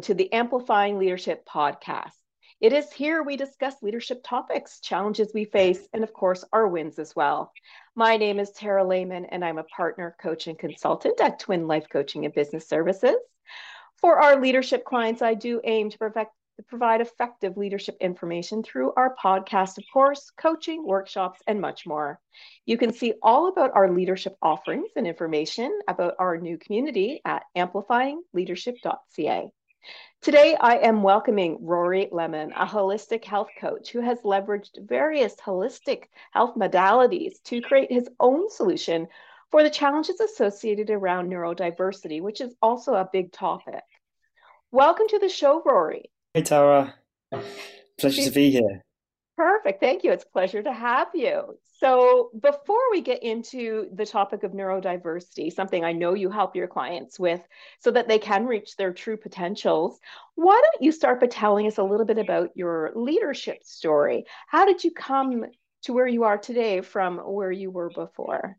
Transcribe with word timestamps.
welcome 0.00 0.16
to 0.16 0.22
the 0.22 0.32
Amplifying 0.32 0.98
Leadership 0.98 1.46
podcast. 1.46 2.14
It 2.58 2.72
is 2.72 2.90
here 2.90 3.22
we 3.22 3.36
discuss 3.36 3.82
leadership 3.82 4.22
topics, 4.24 4.80
challenges 4.80 5.30
we 5.34 5.44
face, 5.44 5.86
and 5.92 6.02
of 6.02 6.14
course, 6.14 6.42
our 6.54 6.66
wins 6.66 6.98
as 6.98 7.14
well. 7.14 7.52
My 7.94 8.16
name 8.16 8.38
is 8.38 8.50
Tara 8.50 8.82
Lehman, 8.82 9.26
and 9.26 9.44
I'm 9.44 9.58
a 9.58 9.64
partner, 9.64 10.16
coach, 10.18 10.46
and 10.46 10.58
consultant 10.58 11.20
at 11.20 11.38
Twin 11.38 11.66
Life 11.66 11.84
Coaching 11.92 12.24
and 12.24 12.32
Business 12.32 12.66
Services. 12.66 13.16
For 14.00 14.18
our 14.22 14.40
leadership 14.40 14.86
clients, 14.86 15.20
I 15.20 15.34
do 15.34 15.60
aim 15.64 15.90
to 15.90 15.98
perfect 15.98 16.30
provide 16.66 17.02
effective 17.02 17.58
leadership 17.58 17.96
information 18.00 18.62
through 18.62 18.94
our 18.96 19.14
podcast, 19.22 19.76
of 19.76 19.84
course, 19.92 20.30
coaching, 20.38 20.86
workshops, 20.86 21.40
and 21.46 21.60
much 21.60 21.86
more. 21.86 22.18
You 22.64 22.78
can 22.78 22.94
see 22.94 23.12
all 23.22 23.48
about 23.48 23.72
our 23.74 23.90
leadership 23.90 24.34
offerings 24.40 24.90
and 24.96 25.06
information 25.06 25.78
about 25.88 26.14
our 26.18 26.38
new 26.38 26.56
community 26.56 27.20
at 27.26 27.42
amplifyingleadership.ca. 27.54 29.52
Today, 30.22 30.54
I 30.60 30.76
am 30.76 31.02
welcoming 31.02 31.58
Rory 31.62 32.08
Lemon, 32.12 32.52
a 32.52 32.66
holistic 32.66 33.24
health 33.24 33.48
coach 33.58 33.90
who 33.90 34.00
has 34.00 34.20
leveraged 34.20 34.86
various 34.86 35.34
holistic 35.36 36.04
health 36.32 36.56
modalities 36.56 37.42
to 37.44 37.62
create 37.62 37.90
his 37.90 38.08
own 38.20 38.50
solution 38.50 39.08
for 39.50 39.62
the 39.62 39.70
challenges 39.70 40.20
associated 40.20 40.90
around 40.90 41.30
neurodiversity, 41.30 42.20
which 42.20 42.42
is 42.42 42.54
also 42.60 42.94
a 42.94 43.08
big 43.10 43.32
topic. 43.32 43.82
Welcome 44.70 45.08
to 45.08 45.18
the 45.18 45.30
show, 45.30 45.62
Rory. 45.64 46.10
Hey, 46.34 46.42
Tara. 46.42 46.94
Pleasure 47.98 48.24
to 48.24 48.30
be 48.30 48.50
here. 48.50 48.84
Perfect. 49.40 49.80
Thank 49.80 50.04
you. 50.04 50.12
It's 50.12 50.24
a 50.24 50.32
pleasure 50.34 50.62
to 50.62 50.70
have 50.70 51.08
you. 51.14 51.56
So, 51.78 52.28
before 52.42 52.90
we 52.90 53.00
get 53.00 53.22
into 53.22 53.86
the 53.94 54.04
topic 54.04 54.42
of 54.42 54.52
neurodiversity, 54.52 55.50
something 55.50 55.82
I 55.82 55.92
know 55.92 56.12
you 56.12 56.28
help 56.28 56.54
your 56.54 56.66
clients 56.66 57.18
with 57.18 57.40
so 57.78 57.90
that 57.92 58.06
they 58.06 58.18
can 58.18 58.44
reach 58.44 58.76
their 58.76 58.92
true 58.92 59.16
potentials, 59.16 59.98
why 60.34 60.60
don't 60.62 60.84
you 60.84 60.92
start 60.92 61.20
by 61.20 61.26
telling 61.28 61.66
us 61.66 61.78
a 61.78 61.82
little 61.82 62.04
bit 62.04 62.18
about 62.18 62.50
your 62.54 62.92
leadership 62.94 63.64
story? 63.64 64.26
How 64.46 64.66
did 64.66 64.84
you 64.84 64.90
come 64.90 65.46
to 65.84 65.94
where 65.94 66.06
you 66.06 66.24
are 66.24 66.36
today 66.36 66.82
from 66.82 67.16
where 67.16 67.50
you 67.50 67.70
were 67.70 67.88
before? 67.88 68.58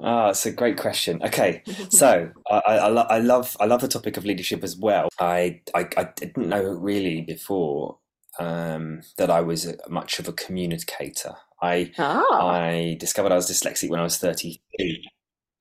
Ah, 0.00 0.30
it's 0.30 0.46
a 0.46 0.50
great 0.50 0.78
question. 0.78 1.22
Okay, 1.22 1.62
so 1.90 2.28
I, 2.50 2.56
I, 2.56 2.76
I 2.88 3.18
love 3.18 3.56
I 3.60 3.66
love 3.66 3.82
the 3.82 3.86
topic 3.86 4.16
of 4.16 4.24
leadership 4.24 4.64
as 4.64 4.76
well. 4.76 5.10
I 5.20 5.60
I, 5.76 5.86
I 5.96 6.08
didn't 6.16 6.48
know 6.48 6.64
really 6.64 7.20
before 7.20 7.98
um, 8.38 9.02
that 9.18 9.30
I 9.30 9.40
was 9.40 9.74
much 9.88 10.18
of 10.18 10.28
a 10.28 10.32
communicator. 10.32 11.34
I 11.60 11.92
oh. 11.98 12.26
I 12.32 12.96
discovered 12.98 13.32
I 13.32 13.36
was 13.36 13.50
dyslexic 13.50 13.90
when 13.90 14.00
I 14.00 14.04
was 14.04 14.18
thirty 14.18 14.60
two. 14.78 14.94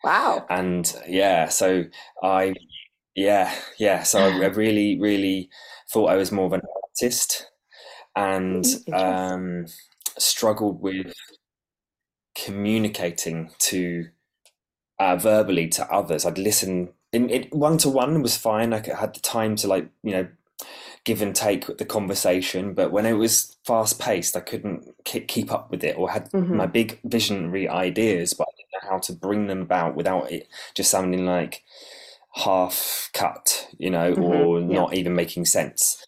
Wow! 0.03 0.45
And 0.49 0.93
yeah, 1.07 1.49
so 1.49 1.85
I 2.23 2.53
yeah 3.15 3.53
yeah 3.77 4.03
so 4.03 4.19
I, 4.19 4.29
I 4.29 4.45
really 4.47 4.99
really 4.99 5.49
thought 5.91 6.09
I 6.09 6.15
was 6.15 6.31
more 6.31 6.45
of 6.45 6.53
an 6.53 6.61
artist 6.83 7.51
and 8.15 8.65
um, 8.93 9.65
struggled 10.17 10.81
with 10.81 11.13
communicating 12.35 13.51
to 13.59 14.07
uh, 14.99 15.15
verbally 15.15 15.67
to 15.69 15.91
others. 15.91 16.25
I'd 16.25 16.37
listen 16.37 16.89
in 17.13 17.47
one 17.51 17.77
to 17.79 17.89
one 17.89 18.21
was 18.21 18.37
fine. 18.37 18.73
I 18.73 18.77
had 18.77 19.13
the 19.13 19.19
time 19.19 19.55
to 19.57 19.67
like 19.67 19.89
you 20.03 20.11
know 20.11 20.27
give 21.03 21.21
and 21.21 21.35
take 21.35 21.77
the 21.77 21.85
conversation, 21.85 22.73
but 22.73 22.91
when 22.91 23.05
it 23.05 23.13
was 23.13 23.57
fast 23.65 23.99
paced, 23.99 24.37
I 24.37 24.41
couldn't 24.41 24.85
keep 25.03 25.51
up 25.51 25.71
with 25.71 25.83
it 25.83 25.97
or 25.97 26.11
had 26.11 26.31
mm-hmm. 26.31 26.55
my 26.55 26.67
big 26.67 26.99
visionary 27.03 27.67
ideas, 27.67 28.33
but 28.33 28.47
I 28.47 28.53
didn't 28.57 28.83
know 28.83 28.89
how 28.91 28.99
to 28.99 29.13
bring 29.13 29.47
them 29.47 29.61
about 29.61 29.95
without 29.95 30.31
it 30.31 30.47
just 30.75 30.91
sounding 30.91 31.25
like 31.25 31.63
half 32.35 33.09
cut, 33.13 33.67
you 33.77 33.89
know, 33.89 34.13
mm-hmm. 34.13 34.23
or 34.23 34.59
yeah. 34.59 34.67
not 34.67 34.93
even 34.93 35.15
making 35.15 35.45
sense. 35.45 36.05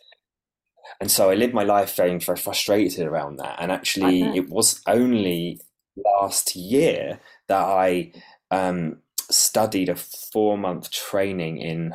And 0.99 1.11
so 1.11 1.29
I 1.29 1.35
lived 1.35 1.53
my 1.53 1.63
life 1.63 1.95
very, 1.95 2.17
very 2.19 2.37
frustrated 2.37 3.05
around 3.05 3.37
that. 3.37 3.57
And 3.59 3.71
actually, 3.71 4.21
it 4.37 4.49
was 4.49 4.81
only 4.87 5.59
last 5.97 6.55
year 6.55 7.19
that 7.47 7.61
I 7.61 8.13
um, 8.51 8.99
studied 9.29 9.89
a 9.89 9.95
four 9.95 10.57
month 10.57 10.91
training 10.91 11.57
in 11.57 11.91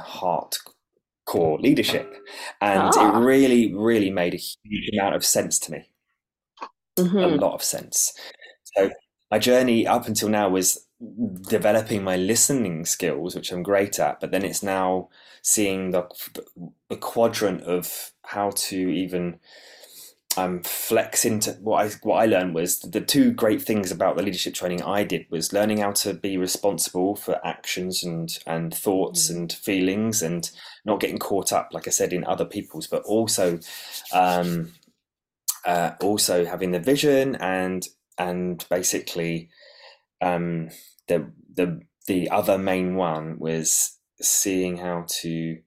hardcore 1.29 1.61
leadership, 1.61 2.15
and 2.61 2.93
ah. 2.95 3.19
it 3.19 3.25
really, 3.25 3.75
really 3.75 4.11
made 4.11 4.35
a 4.35 4.39
huge 4.39 4.91
amount 4.93 5.15
of 5.15 5.25
sense 5.25 5.59
to 5.61 5.73
me. 5.73 5.91
Mm-hmm. 6.99 7.19
A 7.19 7.27
lot 7.29 7.55
of 7.55 7.63
sense. 7.63 8.13
So 8.65 8.91
my 9.31 9.39
journey 9.39 9.87
up 9.87 10.07
until 10.07 10.29
now 10.29 10.49
was 10.49 10.87
developing 11.49 12.03
my 12.03 12.17
listening 12.17 12.85
skills, 12.85 13.35
which 13.35 13.53
I'm 13.53 13.63
great 13.63 13.99
at, 13.99 14.21
but 14.21 14.31
then 14.31 14.45
it's 14.45 14.63
now 14.63 15.09
seeing 15.43 15.93
the 15.93 16.09
the 16.89 16.97
quadrant 16.97 17.63
of 17.63 18.13
how 18.25 18.51
to 18.51 18.77
even 18.77 19.39
um, 20.39 20.63
flex 20.63 21.25
into 21.25 21.53
what 21.55 21.85
I 21.85 21.91
what 22.03 22.23
I 22.23 22.27
learned 22.27 22.55
was 22.55 22.79
the 22.81 23.01
two 23.01 23.33
great 23.33 23.61
things 23.61 23.91
about 23.91 24.17
the 24.17 24.23
leadership 24.23 24.55
training 24.55 24.83
I 24.83 25.03
did 25.03 25.27
was 25.31 25.53
learning 25.53 25.79
how 25.79 25.93
to 25.93 26.15
be 26.15 26.37
responsible 26.37 27.17
for 27.17 27.45
actions 27.45 28.05
and 28.05 28.31
and 28.47 28.73
thoughts 28.73 29.29
mm. 29.29 29.37
and 29.37 29.53
feelings 29.53 30.23
and 30.23 30.49
not 30.85 31.01
getting 31.01 31.19
caught 31.19 31.53
up, 31.53 31.71
like 31.73 31.89
I 31.89 31.91
said, 31.91 32.13
in 32.13 32.25
other 32.25 32.45
people's, 32.45 32.87
but 32.87 33.03
also 33.03 33.59
um, 34.13 34.73
uh, 35.67 35.93
also 36.01 36.45
having 36.45 36.71
the 36.71 36.79
vision 36.81 37.35
and 37.37 37.87
and 38.17 38.65
basically 38.71 39.49
um, 40.21 40.69
the 41.09 41.33
the 41.53 41.81
the 42.07 42.31
other 42.31 42.59
main 42.59 42.95
one 42.95 43.39
was 43.41 43.99
seeing 44.21 44.77
how 44.77 45.05
to 45.09 45.59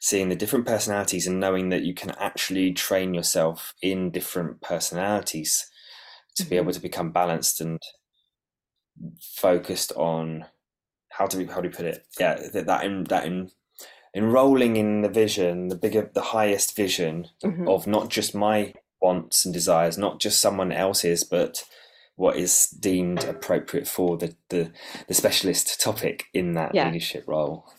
seeing 0.00 0.28
the 0.28 0.36
different 0.36 0.66
personalities 0.66 1.26
and 1.26 1.40
knowing 1.40 1.70
that 1.70 1.82
you 1.82 1.94
can 1.94 2.10
actually 2.12 2.72
train 2.72 3.14
yourself 3.14 3.74
in 3.82 4.10
different 4.10 4.60
personalities 4.60 5.68
to 6.36 6.44
be 6.44 6.56
able 6.56 6.66
mm-hmm. 6.66 6.74
to 6.74 6.80
become 6.80 7.10
balanced 7.10 7.60
and 7.60 7.80
focused 9.20 9.92
on 9.96 10.44
how 11.10 11.26
to 11.26 11.46
how 11.46 11.60
do 11.60 11.68
we 11.68 11.74
put 11.74 11.86
it 11.86 12.06
yeah 12.18 12.34
that 12.52 12.66
that 12.66 12.84
in 12.84 13.04
that 13.04 13.24
in 13.24 13.50
enrolling 14.14 14.76
in 14.76 15.02
the 15.02 15.08
vision 15.08 15.68
the 15.68 15.76
bigger 15.76 16.10
the 16.14 16.22
highest 16.22 16.76
vision 16.76 17.26
mm-hmm. 17.44 17.68
of 17.68 17.86
not 17.86 18.08
just 18.08 18.34
my 18.34 18.72
wants 19.00 19.44
and 19.44 19.54
desires 19.54 19.98
not 19.98 20.20
just 20.20 20.40
someone 20.40 20.72
else's 20.72 21.24
but 21.24 21.64
what 22.16 22.36
is 22.36 22.66
deemed 22.80 23.22
appropriate 23.24 23.86
for 23.86 24.16
the 24.16 24.34
the, 24.48 24.72
the 25.06 25.14
specialist 25.14 25.80
topic 25.80 26.24
in 26.34 26.54
that 26.54 26.74
yeah. 26.74 26.86
leadership 26.86 27.24
role 27.26 27.70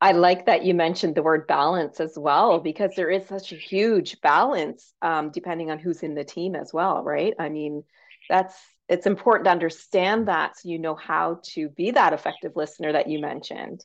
I 0.00 0.12
like 0.12 0.46
that 0.46 0.64
you 0.64 0.74
mentioned 0.74 1.14
the 1.14 1.22
word 1.22 1.46
balance 1.46 2.00
as 2.00 2.18
well, 2.18 2.60
because 2.60 2.94
there 2.94 3.10
is 3.10 3.26
such 3.26 3.52
a 3.52 3.56
huge 3.56 4.20
balance 4.20 4.92
um, 5.02 5.30
depending 5.30 5.70
on 5.70 5.78
who's 5.78 6.02
in 6.02 6.14
the 6.14 6.24
team 6.24 6.54
as 6.54 6.72
well, 6.72 7.02
right? 7.02 7.34
I 7.38 7.48
mean, 7.48 7.84
that's 8.28 8.54
it's 8.88 9.06
important 9.06 9.44
to 9.44 9.52
understand 9.52 10.28
that 10.28 10.58
so 10.58 10.68
you 10.68 10.78
know 10.78 10.96
how 10.96 11.40
to 11.54 11.68
be 11.68 11.92
that 11.92 12.12
effective 12.12 12.56
listener 12.56 12.92
that 12.92 13.08
you 13.08 13.20
mentioned. 13.20 13.84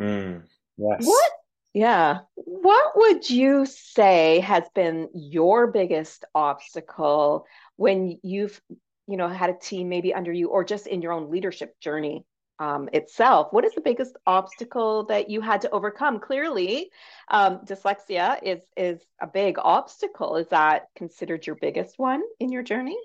Mm, 0.00 0.42
yes. 0.78 1.04
What? 1.04 1.30
Yeah. 1.72 2.20
What 2.34 2.96
would 2.96 3.30
you 3.30 3.64
say 3.66 4.40
has 4.40 4.64
been 4.74 5.08
your 5.14 5.68
biggest 5.68 6.24
obstacle 6.34 7.46
when 7.76 8.18
you've, 8.22 8.60
you 9.06 9.16
know, 9.16 9.28
had 9.28 9.50
a 9.50 9.58
team 9.58 9.88
maybe 9.88 10.12
under 10.12 10.32
you 10.32 10.48
or 10.48 10.64
just 10.64 10.86
in 10.86 11.00
your 11.00 11.12
own 11.12 11.30
leadership 11.30 11.78
journey? 11.80 12.24
Um, 12.60 12.88
itself. 12.92 13.48
What 13.52 13.64
is 13.64 13.74
the 13.74 13.80
biggest 13.80 14.16
obstacle 14.26 15.04
that 15.06 15.28
you 15.28 15.40
had 15.40 15.62
to 15.62 15.70
overcome? 15.70 16.20
Clearly, 16.20 16.90
um, 17.28 17.60
dyslexia 17.64 18.38
is 18.42 18.60
is 18.76 19.00
a 19.20 19.26
big 19.26 19.58
obstacle. 19.58 20.36
Is 20.36 20.46
that 20.48 20.88
considered 20.94 21.46
your 21.46 21.56
biggest 21.56 21.98
one 21.98 22.22
in 22.38 22.52
your 22.52 22.62
journey? 22.62 22.98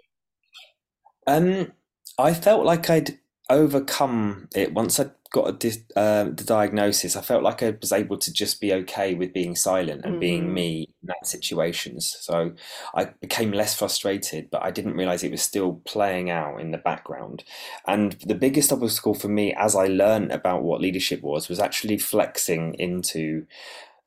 Um, 1.25 1.72
I 2.19 2.34
felt 2.34 2.66
like 2.66 2.90
I'd 2.90 3.18
overcome 3.50 4.50
it 4.54 4.74
once 4.74 5.00
I 5.00 5.10
got 5.36 5.50
a 5.50 5.52
di- 5.52 5.86
uh, 5.98 6.24
the 6.24 6.46
diagnosis. 6.46 7.18
I 7.18 7.22
felt 7.22 7.44
like 7.44 7.62
I 7.62 7.76
was 7.82 7.92
able 7.92 8.18
to 8.18 8.32
just 8.32 8.62
be 8.62 8.72
okay 8.72 9.16
with 9.16 9.34
being 9.34 9.54
silent 9.54 10.06
and 10.06 10.14
mm-hmm. 10.14 10.20
being 10.22 10.54
me 10.54 10.88
in 11.02 11.08
that 11.08 11.28
situations. 11.28 12.16
So 12.22 12.54
I 12.96 13.06
became 13.20 13.52
less 13.52 13.78
frustrated, 13.78 14.50
but 14.50 14.64
I 14.64 14.72
didn't 14.72 14.96
realize 14.96 15.26
it 15.26 15.32
was 15.32 15.42
still 15.42 15.82
playing 15.84 16.30
out 16.30 16.62
in 16.62 16.72
the 16.72 16.78
background. 16.78 17.44
And 17.86 18.14
the 18.26 18.34
biggest 18.34 18.72
obstacle 18.72 19.14
for 19.14 19.28
me, 19.28 19.54
as 19.54 19.76
I 19.76 19.88
learned 19.88 20.32
about 20.32 20.64
what 20.64 20.80
leadership 20.80 21.22
was, 21.22 21.50
was 21.50 21.60
actually 21.60 21.98
flexing 21.98 22.76
into 22.76 23.46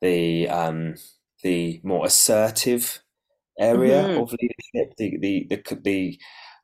the 0.01 0.49
um, 0.49 0.95
the 1.43 1.79
more 1.83 2.07
assertive 2.07 3.03
area 3.59 4.01
mm-hmm. 4.01 4.19
of 4.19 4.33
leadership. 4.41 4.97
The 4.97 5.17
the 5.19 5.47
the 5.47 5.77
the, 5.83 6.19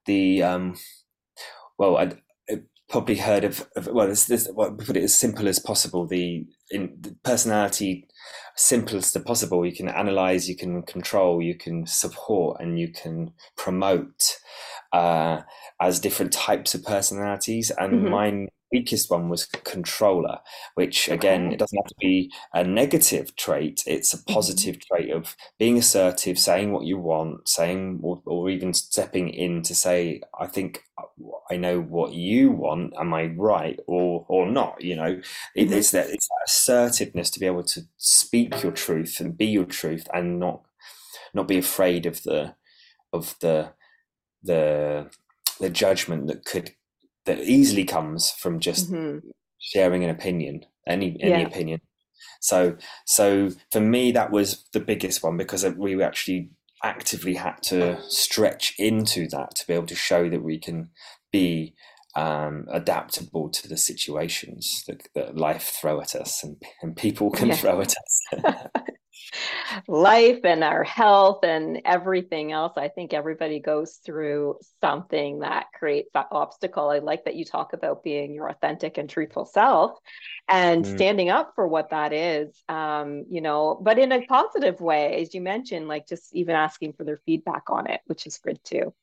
the 0.08 0.44
um, 0.44 0.76
well, 1.78 1.98
I, 1.98 2.14
probably 2.96 3.18
heard 3.18 3.44
of, 3.44 3.68
of 3.76 3.88
well, 3.88 4.08
this, 4.08 4.24
this, 4.24 4.50
well, 4.54 4.72
put 4.72 4.96
it 4.96 5.04
as 5.04 5.14
simple 5.14 5.50
as 5.50 5.60
possible. 5.60 6.08
The, 6.08 6.46
in, 6.72 6.96
the 7.02 7.14
personality, 7.26 8.08
simplest 8.56 9.14
as 9.18 9.22
possible. 9.22 9.66
You 9.66 9.76
can 9.76 9.90
analyze, 9.90 10.48
you 10.48 10.56
can 10.56 10.82
control, 10.84 11.42
you 11.42 11.56
can 11.58 11.86
support, 11.88 12.62
and 12.62 12.80
you 12.80 12.94
can 12.94 13.34
promote 13.58 14.38
uh, 14.94 15.42
as 15.82 16.00
different 16.00 16.32
types 16.32 16.74
of 16.74 16.86
personalities. 16.86 17.70
And 17.78 17.96
mm-hmm. 17.96 18.10
mine 18.10 18.48
weakest 18.72 19.12
one 19.12 19.28
was 19.28 19.46
controller, 19.46 20.40
which 20.76 21.10
again, 21.10 21.52
it 21.52 21.60
doesn't 21.60 21.78
have 21.78 21.88
to 21.88 21.96
be 22.00 22.32
a 22.54 22.64
negative 22.64 23.36
trait. 23.36 23.84
It's 23.86 24.14
a 24.14 24.18
mm-hmm. 24.18 24.34
positive 24.34 24.78
trait 24.80 25.12
of 25.12 25.36
being 25.60 25.78
assertive, 25.78 26.40
saying 26.40 26.72
what 26.72 26.86
you 26.86 26.98
want, 26.98 27.50
saying, 27.50 28.00
or, 28.02 28.22
or 28.26 28.50
even 28.50 28.74
stepping 28.74 29.28
in 29.30 29.64
to 29.64 29.76
say, 29.76 30.22
I 30.40 30.48
think 30.48 30.84
I 31.52 31.58
know 31.58 31.80
what 31.80 32.14
you 32.14 32.52
want. 32.52 32.94
Am 33.00 33.14
I 33.14 33.28
right 33.38 33.80
or 33.88 34.26
or 34.28 34.50
not? 34.50 34.82
You 34.82 34.96
know, 34.96 35.22
it, 35.56 35.72
it's 35.72 35.92
that 35.92 36.10
it's 36.10 36.28
that 36.28 36.46
assertiveness 36.48 37.30
to 37.32 37.40
be 37.40 37.46
able 37.46 37.64
to 37.64 37.82
speak 37.98 38.64
your 38.64 38.72
truth 38.72 39.20
and 39.20 39.38
be 39.38 39.46
your 39.46 39.66
truth, 39.66 40.08
and 40.14 40.40
not 40.40 40.62
not 41.34 41.48
be 41.48 41.58
afraid 41.58 42.06
of 42.06 42.24
the 42.24 42.56
of 43.14 43.36
the 43.42 43.74
the 44.44 45.10
the 45.60 45.70
judgment 45.70 46.28
that 46.28 46.46
could 46.46 46.72
that 47.26 47.40
easily 47.40 47.84
comes 47.84 48.32
from 48.32 48.60
just 48.60 48.92
mm-hmm. 48.92 49.28
sharing 49.60 50.04
an 50.04 50.10
opinion, 50.10 50.66
any 50.88 51.18
any 51.22 51.42
yeah. 51.42 51.48
opinion. 51.48 51.82
So 52.42 52.78
so 53.06 53.52
for 53.72 53.82
me, 53.82 54.12
that 54.14 54.32
was 54.32 54.66
the 54.74 54.80
biggest 54.80 55.24
one 55.24 55.38
because 55.38 55.66
we 55.78 56.02
actually 56.02 56.50
actively 56.84 57.36
had 57.36 57.62
to 57.64 58.00
stretch 58.10 58.76
into 58.78 59.28
that 59.30 59.56
to 59.56 59.68
be 59.68 59.74
able 59.74 59.88
to 59.88 59.96
show 59.96 60.30
that 60.30 60.44
we 60.44 60.60
can 60.60 60.90
be 61.36 61.76
um, 62.16 62.66
adaptable 62.72 63.50
to 63.50 63.68
the 63.68 63.78
situations 63.78 64.84
that, 64.88 65.02
that 65.16 65.36
life 65.36 65.76
throw 65.80 66.00
at 66.00 66.16
us 66.16 66.44
and, 66.44 66.62
and 66.82 66.96
people 66.96 67.30
can 67.30 67.50
yeah. 67.50 67.56
throw 67.56 67.82
at 67.82 67.94
us. 67.94 68.66
life 69.88 70.40
and 70.44 70.64
our 70.64 70.84
health 70.84 71.44
and 71.44 71.82
everything 71.86 72.52
else. 72.52 72.74
I 72.78 72.88
think 72.88 73.14
everybody 73.14 73.60
goes 73.60 73.96
through 74.06 74.58
something 74.82 75.40
that 75.40 75.68
creates 75.74 76.10
that 76.14 76.28
obstacle. 76.32 76.90
I 76.90 77.00
like 77.00 77.26
that 77.26 77.36
you 77.36 77.46
talk 77.46 77.74
about 77.74 78.04
being 78.04 78.34
your 78.34 78.50
authentic 78.50 78.98
and 78.98 79.10
truthful 79.10 79.46
self 79.46 79.98
and 80.48 80.86
mm. 80.86 80.96
standing 80.96 81.30
up 81.30 81.54
for 81.56 81.68
what 81.68 81.90
that 81.90 82.14
is, 82.14 82.64
um, 82.70 83.26
you 83.30 83.42
know, 83.42 83.80
but 83.82 84.00
in 84.00 84.12
a 84.12 84.26
positive 84.26 84.80
way, 84.80 85.22
as 85.22 85.34
you 85.34 85.42
mentioned, 85.42 85.88
like 85.88 86.08
just 86.08 86.34
even 86.36 86.56
asking 86.56 86.94
for 86.94 87.04
their 87.04 87.20
feedback 87.26 87.64
on 87.70 87.90
it, 87.90 88.02
which 88.06 88.28
is 88.28 88.38
good 88.38 88.60
too. 88.64 88.94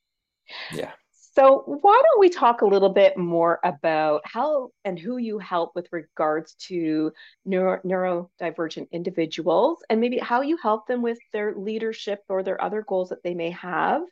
Yeah. 0.73 0.91
So, 1.35 1.63
why 1.65 2.01
don't 2.03 2.19
we 2.19 2.29
talk 2.29 2.61
a 2.61 2.65
little 2.67 2.89
bit 2.89 3.17
more 3.17 3.59
about 3.63 4.21
how 4.23 4.69
and 4.85 4.99
who 4.99 5.17
you 5.17 5.39
help 5.39 5.71
with 5.73 5.87
regards 5.91 6.53
to 6.67 7.11
neuro, 7.43 7.81
neurodivergent 7.83 8.91
individuals 8.91 9.79
and 9.89 9.99
maybe 9.99 10.19
how 10.19 10.41
you 10.41 10.57
help 10.57 10.85
them 10.85 11.01
with 11.01 11.17
their 11.31 11.55
leadership 11.55 12.19
or 12.29 12.43
their 12.43 12.61
other 12.61 12.83
goals 12.87 13.09
that 13.09 13.23
they 13.23 13.33
may 13.33 13.49
have? 13.49 14.03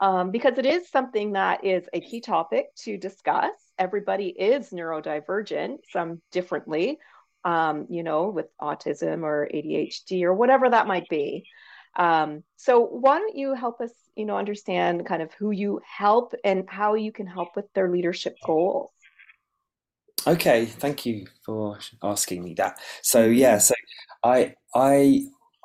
Um, 0.00 0.30
because 0.30 0.58
it 0.58 0.66
is 0.66 0.90
something 0.90 1.32
that 1.32 1.64
is 1.64 1.88
a 1.94 2.00
key 2.00 2.20
topic 2.20 2.66
to 2.84 2.98
discuss. 2.98 3.52
Everybody 3.78 4.28
is 4.28 4.68
neurodivergent, 4.70 5.78
some 5.90 6.20
differently, 6.30 6.98
um, 7.44 7.86
you 7.88 8.02
know, 8.02 8.28
with 8.28 8.46
autism 8.60 9.22
or 9.22 9.48
ADHD 9.54 10.24
or 10.24 10.34
whatever 10.34 10.68
that 10.68 10.86
might 10.86 11.08
be. 11.08 11.46
Um, 11.96 12.42
so, 12.56 12.80
why 12.80 13.18
don't 13.18 13.36
you 13.36 13.54
help 13.54 13.80
us 13.80 13.92
you 14.16 14.24
know 14.24 14.36
understand 14.36 15.06
kind 15.06 15.22
of 15.22 15.32
who 15.34 15.50
you 15.50 15.80
help 15.86 16.34
and 16.42 16.68
how 16.68 16.94
you 16.94 17.12
can 17.12 17.26
help 17.26 17.54
with 17.54 17.72
their 17.74 17.90
leadership 17.90 18.34
goals 18.44 18.90
okay 20.26 20.64
thank 20.64 21.06
you 21.06 21.26
for 21.44 21.78
asking 22.02 22.42
me 22.42 22.54
that 22.54 22.80
so 23.02 23.24
yeah 23.24 23.58
so 23.58 23.74
i 24.24 24.54
i 24.74 25.22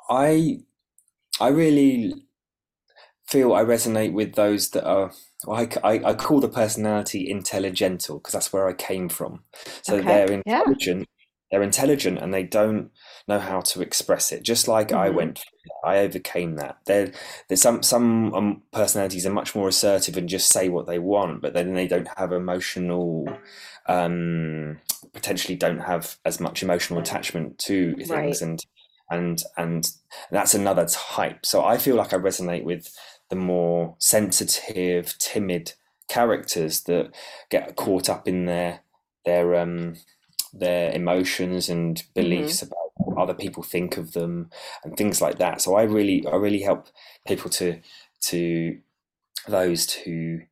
i 0.08 0.58
i 1.40 1.48
really 1.48 2.12
feel 3.26 3.54
i 3.54 3.64
resonate 3.64 4.12
with 4.12 4.34
those 4.34 4.70
that 4.70 4.84
are 4.86 5.10
well, 5.44 5.58
I, 5.58 5.68
I, 5.82 6.10
I 6.10 6.14
call 6.14 6.40
the 6.40 6.48
personality 6.48 7.28
intelligental 7.28 8.18
because 8.18 8.32
that's 8.32 8.52
where 8.52 8.68
I 8.68 8.74
came 8.74 9.08
from. 9.08 9.42
So 9.82 9.96
okay. 9.96 10.06
they're 10.06 10.30
intelligent, 10.30 11.00
yeah. 11.00 11.21
They're 11.52 11.62
intelligent, 11.62 12.18
and 12.18 12.32
they 12.32 12.42
don't 12.42 12.90
know 13.28 13.38
how 13.38 13.60
to 13.60 13.82
express 13.82 14.32
it. 14.32 14.42
Just 14.42 14.66
like 14.66 14.88
mm-hmm. 14.88 14.96
I 14.96 15.10
went, 15.10 15.44
I 15.84 15.98
overcame 15.98 16.56
that. 16.56 16.78
There, 16.86 17.12
there's 17.46 17.60
some 17.60 17.82
some 17.82 18.34
um, 18.34 18.62
personalities 18.72 19.26
are 19.26 19.32
much 19.32 19.54
more 19.54 19.68
assertive 19.68 20.16
and 20.16 20.28
just 20.30 20.48
say 20.50 20.70
what 20.70 20.86
they 20.86 20.98
want, 20.98 21.42
but 21.42 21.52
then 21.52 21.74
they 21.74 21.86
don't 21.86 22.08
have 22.16 22.32
emotional, 22.32 23.28
um, 23.86 24.80
potentially 25.12 25.54
don't 25.54 25.80
have 25.80 26.16
as 26.24 26.40
much 26.40 26.62
emotional 26.62 26.98
attachment 26.98 27.58
to 27.58 27.94
things, 27.96 28.10
right. 28.10 28.40
and 28.40 28.64
and 29.10 29.42
and 29.58 29.92
that's 30.30 30.54
another 30.54 30.86
type. 30.86 31.44
So 31.44 31.62
I 31.62 31.76
feel 31.76 31.96
like 31.96 32.14
I 32.14 32.16
resonate 32.16 32.64
with 32.64 32.96
the 33.28 33.36
more 33.36 33.94
sensitive, 33.98 35.18
timid 35.18 35.74
characters 36.08 36.80
that 36.84 37.14
get 37.50 37.76
caught 37.76 38.08
up 38.08 38.26
in 38.26 38.46
their 38.46 38.80
their 39.26 39.54
um 39.54 39.96
their 40.52 40.92
emotions 40.92 41.68
and 41.68 42.02
beliefs 42.14 42.58
mm-hmm. 42.58 42.66
about 42.66 42.92
what 42.94 43.22
other 43.22 43.34
people 43.34 43.62
think 43.62 43.96
of 43.96 44.12
them 44.12 44.50
and 44.84 44.96
things 44.96 45.20
like 45.20 45.38
that. 45.38 45.60
So 45.60 45.74
I 45.74 45.82
really 45.82 46.26
I 46.26 46.36
really 46.36 46.62
help 46.62 46.88
people 47.26 47.50
to 47.50 47.80
to 48.22 48.78
those 49.48 49.86
to 49.86 50.42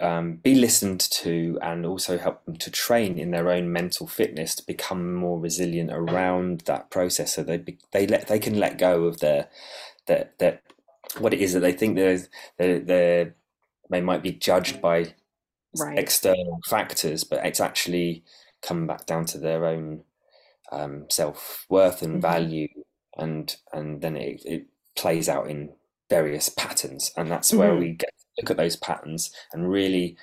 um, 0.00 0.36
be 0.36 0.54
listened 0.54 1.00
to 1.00 1.58
and 1.62 1.84
also 1.84 2.18
help 2.18 2.44
them 2.44 2.56
to 2.56 2.70
train 2.70 3.18
in 3.18 3.30
their 3.30 3.50
own 3.50 3.70
mental 3.72 4.06
fitness 4.06 4.54
to 4.54 4.66
become 4.66 5.14
more 5.14 5.38
resilient 5.38 5.90
around 5.92 6.62
that 6.62 6.90
process 6.90 7.34
so 7.34 7.42
they 7.42 7.58
be, 7.58 7.78
they 7.92 8.06
let 8.06 8.26
they 8.28 8.38
can 8.38 8.58
let 8.58 8.78
go 8.78 9.04
of 9.04 9.20
their 9.20 9.48
their, 10.06 10.30
their 10.38 10.60
what 11.18 11.34
it 11.34 11.40
is 11.40 11.52
that 11.52 11.60
they 11.60 11.72
think 11.72 11.96
they're, 11.96 12.18
they're, 12.56 12.80
they're 12.80 13.34
they 13.90 14.00
might 14.00 14.22
be 14.22 14.32
judged 14.32 14.80
by 14.80 15.14
right. 15.78 15.98
external 15.98 16.58
factors 16.66 17.22
but 17.22 17.44
it's 17.44 17.60
actually 17.60 18.24
come 18.62 18.86
back 18.86 19.06
down 19.06 19.24
to 19.26 19.38
their 19.38 19.64
own 19.64 20.04
um, 20.72 21.06
self 21.08 21.66
worth 21.68 22.02
and 22.02 22.14
mm-hmm. 22.14 22.20
value, 22.20 22.68
and 23.16 23.56
and 23.72 24.00
then 24.00 24.16
it, 24.16 24.42
it 24.44 24.66
plays 24.96 25.28
out 25.28 25.48
in 25.48 25.70
various 26.10 26.48
patterns, 26.48 27.12
and 27.16 27.30
that's 27.30 27.52
where 27.52 27.70
mm-hmm. 27.70 27.80
we 27.80 27.92
get 27.92 28.10
to 28.10 28.42
look 28.42 28.50
at 28.50 28.56
those 28.56 28.76
patterns 28.76 29.30
and 29.52 29.70
really 29.70 30.16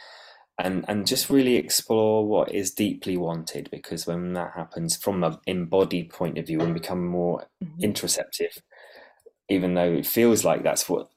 and 0.57 0.85
and 0.87 1.05
just 1.05 1.29
really 1.29 1.55
explore 1.55 2.25
what 2.25 2.51
is 2.51 2.71
deeply 2.71 3.17
wanted 3.17 3.69
because 3.71 4.07
when 4.07 4.33
that 4.33 4.53
happens 4.55 4.95
from 4.95 5.23
an 5.23 5.37
embodied 5.45 6.09
point 6.09 6.37
of 6.37 6.47
view 6.47 6.61
and 6.61 6.73
become 6.73 7.05
more 7.05 7.47
mm-hmm. 7.63 7.81
interoceptive 7.81 8.61
even 9.49 9.73
though 9.73 9.91
it 9.91 10.05
feels 10.05 10.45
like 10.45 10.63
that's 10.63 10.87
what 10.87 11.09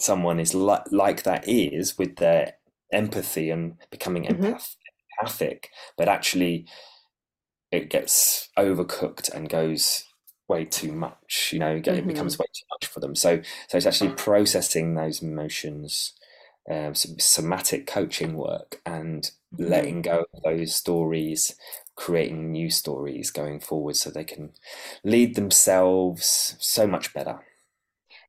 someone 0.00 0.40
is 0.40 0.54
like 0.54 0.82
like 0.90 1.22
that 1.22 1.48
is 1.48 1.96
with 1.98 2.16
their 2.16 2.54
empathy 2.92 3.50
and 3.50 3.76
becoming 3.90 4.24
mm-hmm. 4.24 4.44
empath- 4.44 4.76
empathic 5.20 5.70
but 5.96 6.08
actually 6.08 6.66
it 7.70 7.90
gets 7.90 8.48
overcooked 8.58 9.32
and 9.32 9.48
goes 9.48 10.04
way 10.48 10.64
too 10.64 10.92
much 10.92 11.50
you 11.52 11.58
know 11.58 11.76
it 11.76 11.84
mm-hmm. 11.84 12.06
becomes 12.06 12.38
way 12.38 12.46
too 12.54 12.64
much 12.72 12.86
for 12.88 13.00
them 13.00 13.14
so 13.14 13.40
so 13.68 13.76
it's 13.76 13.86
actually 13.86 14.10
processing 14.10 14.94
those 14.94 15.22
emotions 15.22 16.14
um, 16.70 16.94
somatic 16.94 17.86
coaching 17.86 18.34
work 18.34 18.80
and 18.84 19.30
mm-hmm. 19.54 19.70
letting 19.70 20.02
go 20.02 20.24
of 20.32 20.42
those 20.42 20.74
stories 20.74 21.54
creating 21.96 22.52
new 22.52 22.70
stories 22.70 23.30
going 23.30 23.60
forward 23.60 23.96
so 23.96 24.10
they 24.10 24.24
can 24.24 24.52
lead 25.04 25.34
themselves 25.34 26.56
so 26.58 26.86
much 26.86 27.12
better 27.12 27.40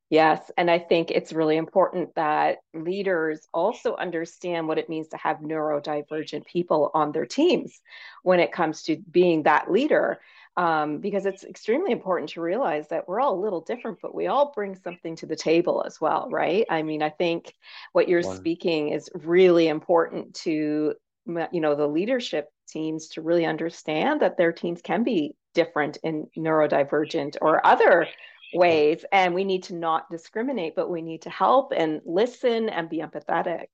Yes. 0.10 0.50
And 0.58 0.72
I 0.72 0.80
think 0.80 1.12
it's 1.12 1.34
really 1.34 1.56
important 1.56 2.16
that 2.16 2.58
leaders 2.74 3.48
also 3.54 3.96
understand 3.96 4.68
what 4.68 4.80
it 4.80 4.90
means 4.90 5.10
to 5.10 5.18
have 5.18 5.38
neurodivergent 5.38 6.46
people 6.46 6.90
on 6.96 7.12
their 7.12 7.28
teams 7.28 7.80
when 8.24 8.40
it 8.40 8.52
comes 8.52 8.82
to 8.84 8.98
being 9.12 9.44
that 9.44 9.72
leader. 9.72 10.20
Um, 10.58 10.98
because 10.98 11.26
it's 11.26 11.46
extremely 11.46 11.92
important 11.92 12.32
to 12.32 12.42
realize 12.42 12.90
that 12.90 13.08
we're 13.08 13.22
all 13.22 13.40
a 13.40 13.40
little 13.40 13.62
different, 13.62 14.00
but 14.02 14.14
we 14.14 14.28
all 14.28 14.52
bring 14.54 14.76
something 14.76 15.16
to 15.18 15.26
the 15.26 15.36
table 15.36 15.84
as 15.86 16.02
well, 16.02 16.28
right? 16.30 16.66
I 16.70 16.82
mean, 16.82 17.02
I 17.02 17.12
think 17.12 17.54
what 17.94 18.10
you're 18.10 18.24
speaking 18.24 18.90
is 18.90 19.10
really 19.14 19.70
important 19.70 20.34
to, 20.42 20.96
you 21.26 21.62
know, 21.62 21.76
the 21.76 21.88
leadership 21.88 22.50
teams 22.68 23.08
to 23.10 23.22
really 23.22 23.46
understand 23.46 24.22
that 24.22 24.36
their 24.38 24.52
teams 24.52 24.82
can 24.82 25.04
be 25.04 25.36
different 25.54 25.98
and 26.04 26.26
neurodivergent 26.38 27.38
or 27.42 27.66
other 27.66 28.08
ways 28.54 29.06
and 29.12 29.34
we 29.34 29.44
need 29.44 29.64
to 29.64 29.76
not 29.76 30.10
discriminate 30.10 30.76
but 30.76 30.90
we 30.90 31.02
need 31.02 31.22
to 31.22 31.30
help 31.30 31.72
and 31.76 32.02
listen 32.06 32.70
and 32.70 32.90
be 32.90 33.00
empathetic 33.00 33.68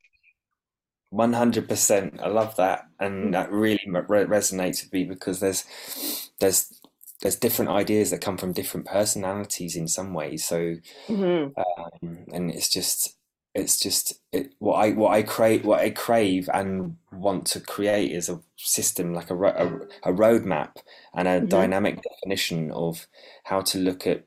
100% 1.14 2.22
i 2.22 2.28
love 2.28 2.56
that 2.58 2.88
and 3.00 3.14
mm-hmm. 3.16 3.32
that 3.32 3.52
really 3.52 3.80
re- 3.88 4.26
resonates 4.26 4.84
with 4.84 4.92
me 4.92 5.06
because 5.06 5.40
there's 5.40 5.64
there's 6.40 6.82
there's 7.22 7.38
different 7.38 7.72
ideas 7.72 8.12
that 8.12 8.22
come 8.22 8.38
from 8.38 8.52
different 8.52 8.86
personalities 8.86 9.76
in 9.76 9.88
some 9.88 10.14
ways 10.14 10.44
so 10.44 10.76
mm-hmm. 11.08 11.58
um, 12.04 12.26
and 12.34 12.52
it's 12.52 12.70
just 12.70 13.16
it's 13.56 13.80
just 13.80 14.20
it, 14.34 14.54
what 14.60 14.76
I 14.76 14.92
what 14.92 15.14
I 15.14 15.24
crave 15.24 15.66
what 15.66 15.80
I 15.80 15.90
crave 15.90 16.50
and 16.54 16.98
want 17.14 17.46
to 17.48 17.62
create 17.62 18.12
is 18.12 18.28
a 18.28 18.42
system 18.58 19.14
like 19.14 19.32
a 19.32 19.36
a, 19.36 19.68
a 20.04 20.14
roadmap 20.14 20.76
and 21.14 21.28
a 21.28 21.40
mm-hmm. 21.40 21.48
dynamic 21.48 22.02
definition 22.04 22.70
of 22.72 23.08
how 23.46 23.62
to 23.62 23.80
look 23.80 24.06
at 24.06 24.26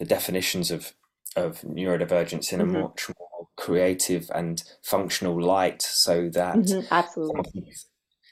the 0.00 0.04
definitions 0.04 0.72
of 0.72 0.94
of 1.36 1.60
neurodivergence 1.60 2.52
in 2.52 2.60
a 2.60 2.64
mm-hmm. 2.64 2.80
much 2.80 3.08
more 3.08 3.46
creative 3.56 4.28
and 4.34 4.64
functional 4.82 5.40
light 5.40 5.80
so 5.80 6.28
that 6.28 6.56
mm-hmm. 6.56 6.92
absolutely 6.92 7.72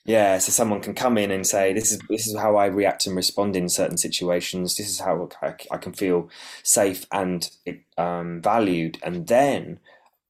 yeah, 0.09 0.39
so 0.39 0.53
someone 0.53 0.81
can 0.81 0.95
come 0.95 1.19
in 1.19 1.31
and 1.31 1.47
say, 1.47 1.75
"This 1.75 1.93
is 1.93 1.99
this 2.09 2.27
is 2.27 2.35
how 2.35 2.57
I 2.57 2.65
react 2.65 3.07
and 3.07 3.15
respond 3.15 3.55
in 3.55 3.69
certain 3.69 3.99
situations. 3.99 4.75
This 4.75 4.89
is 4.89 5.01
how 5.01 5.29
I, 5.43 5.55
I 5.71 5.77
can 5.77 5.93
feel 5.93 6.31
safe 6.63 7.05
and 7.13 7.51
um, 7.99 8.41
valued." 8.41 8.97
And 9.03 9.27
then, 9.27 9.81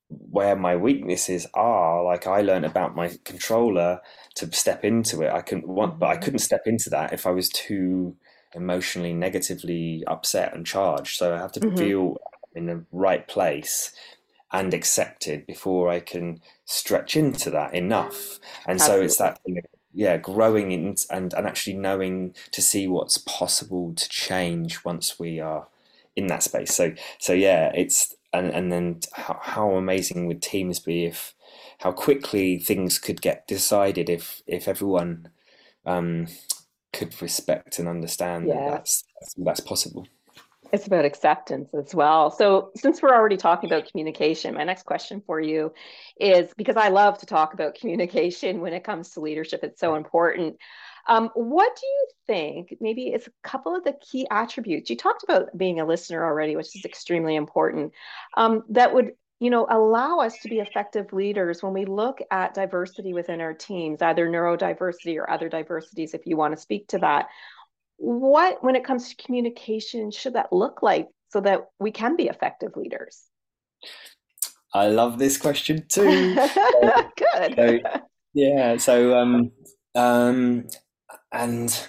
where 0.08 0.56
my 0.56 0.74
weaknesses 0.74 1.46
are, 1.54 2.02
like 2.02 2.26
I 2.26 2.40
learned 2.40 2.64
about 2.64 2.96
my 2.96 3.12
controller 3.24 4.00
to 4.34 4.50
step 4.52 4.84
into 4.84 5.22
it. 5.22 5.30
I 5.32 5.42
can 5.42 5.62
want, 5.64 6.00
but 6.00 6.06
I 6.06 6.14
mm-hmm. 6.14 6.24
couldn't 6.24 6.40
step 6.40 6.62
into 6.66 6.90
that 6.90 7.12
if 7.12 7.24
I 7.24 7.30
was 7.30 7.48
too 7.48 8.16
emotionally 8.58 9.14
negatively 9.14 10.04
upset 10.06 10.54
and 10.54 10.66
charged. 10.66 11.16
So 11.16 11.34
I 11.34 11.38
have 11.38 11.52
to 11.52 11.60
mm-hmm. 11.60 11.76
feel 11.76 12.16
in 12.54 12.66
the 12.66 12.84
right 12.92 13.26
place 13.26 13.92
and 14.52 14.72
accepted 14.72 15.46
before 15.46 15.90
I 15.90 16.00
can 16.00 16.40
stretch 16.64 17.16
into 17.16 17.50
that 17.50 17.74
enough. 17.74 18.38
And 18.66 18.80
Absolutely. 18.80 19.00
so 19.00 19.04
it's 19.04 19.16
that 19.18 19.40
yeah, 19.92 20.16
growing 20.16 20.72
in, 20.72 20.96
and 21.10 21.32
and 21.34 21.46
actually 21.46 21.76
knowing 21.76 22.34
to 22.52 22.62
see 22.62 22.86
what's 22.86 23.18
possible 23.18 23.94
to 23.94 24.08
change 24.08 24.84
once 24.84 25.18
we 25.18 25.40
are 25.40 25.68
in 26.14 26.26
that 26.28 26.42
space. 26.42 26.74
So 26.74 26.92
so 27.18 27.32
yeah, 27.32 27.72
it's 27.74 28.14
and 28.32 28.50
and 28.50 28.70
then 28.70 29.00
how, 29.14 29.38
how 29.42 29.70
amazing 29.72 30.26
would 30.26 30.42
teams 30.42 30.78
be 30.78 31.06
if 31.06 31.34
how 31.78 31.92
quickly 31.92 32.58
things 32.58 32.98
could 32.98 33.22
get 33.22 33.46
decided 33.46 34.10
if 34.10 34.42
if 34.46 34.68
everyone 34.68 35.30
um, 35.86 36.26
could 36.92 37.20
respect 37.20 37.78
and 37.78 37.88
understand 37.88 38.46
yeah. 38.46 38.54
that 38.54 38.70
that's 38.70 39.04
that's 39.36 39.60
possible. 39.60 40.06
It's 40.72 40.86
about 40.86 41.06
acceptance 41.06 41.72
as 41.72 41.94
well. 41.94 42.30
So, 42.30 42.72
since 42.76 43.00
we're 43.00 43.14
already 43.14 43.38
talking 43.38 43.70
about 43.70 43.90
communication, 43.90 44.54
my 44.54 44.64
next 44.64 44.84
question 44.84 45.22
for 45.26 45.40
you 45.40 45.72
is 46.20 46.52
because 46.56 46.76
I 46.76 46.88
love 46.88 47.18
to 47.18 47.26
talk 47.26 47.54
about 47.54 47.74
communication 47.80 48.60
when 48.60 48.72
it 48.72 48.84
comes 48.84 49.10
to 49.10 49.20
leadership, 49.20 49.60
it's 49.62 49.80
so 49.80 49.94
important. 49.94 50.56
Um, 51.08 51.30
what 51.34 51.74
do 51.74 51.86
you 51.86 52.06
think? 52.26 52.76
Maybe 52.80 53.08
it's 53.08 53.26
a 53.26 53.32
couple 53.42 53.74
of 53.74 53.82
the 53.82 53.94
key 53.94 54.26
attributes. 54.30 54.90
You 54.90 54.96
talked 54.96 55.22
about 55.22 55.56
being 55.56 55.80
a 55.80 55.86
listener 55.86 56.22
already, 56.22 56.54
which 56.54 56.76
is 56.76 56.84
extremely 56.84 57.34
important. 57.34 57.92
Um, 58.36 58.64
that 58.68 58.92
would 58.92 59.12
you 59.40 59.50
know 59.50 59.66
allow 59.70 60.18
us 60.18 60.38
to 60.38 60.48
be 60.48 60.58
effective 60.58 61.12
leaders 61.12 61.62
when 61.62 61.72
we 61.72 61.84
look 61.84 62.20
at 62.30 62.54
diversity 62.54 63.12
within 63.12 63.40
our 63.40 63.54
teams 63.54 64.02
either 64.02 64.28
neurodiversity 64.28 65.16
or 65.16 65.30
other 65.30 65.48
diversities 65.48 66.14
if 66.14 66.26
you 66.26 66.36
want 66.36 66.54
to 66.54 66.60
speak 66.60 66.86
to 66.88 66.98
that. 66.98 67.26
What 67.96 68.62
when 68.62 68.76
it 68.76 68.84
comes 68.84 69.08
to 69.08 69.22
communication 69.22 70.10
should 70.10 70.34
that 70.34 70.52
look 70.52 70.82
like 70.82 71.08
so 71.30 71.40
that 71.40 71.66
we 71.78 71.90
can 71.90 72.16
be 72.16 72.28
effective 72.28 72.76
leaders? 72.76 73.24
I 74.74 74.88
love 74.88 75.18
this 75.18 75.38
question 75.38 75.84
too. 75.88 76.34
Good. 77.16 77.54
So, 77.56 78.00
yeah 78.34 78.76
so 78.76 79.18
um 79.18 79.50
um 79.94 80.66
and 81.32 81.88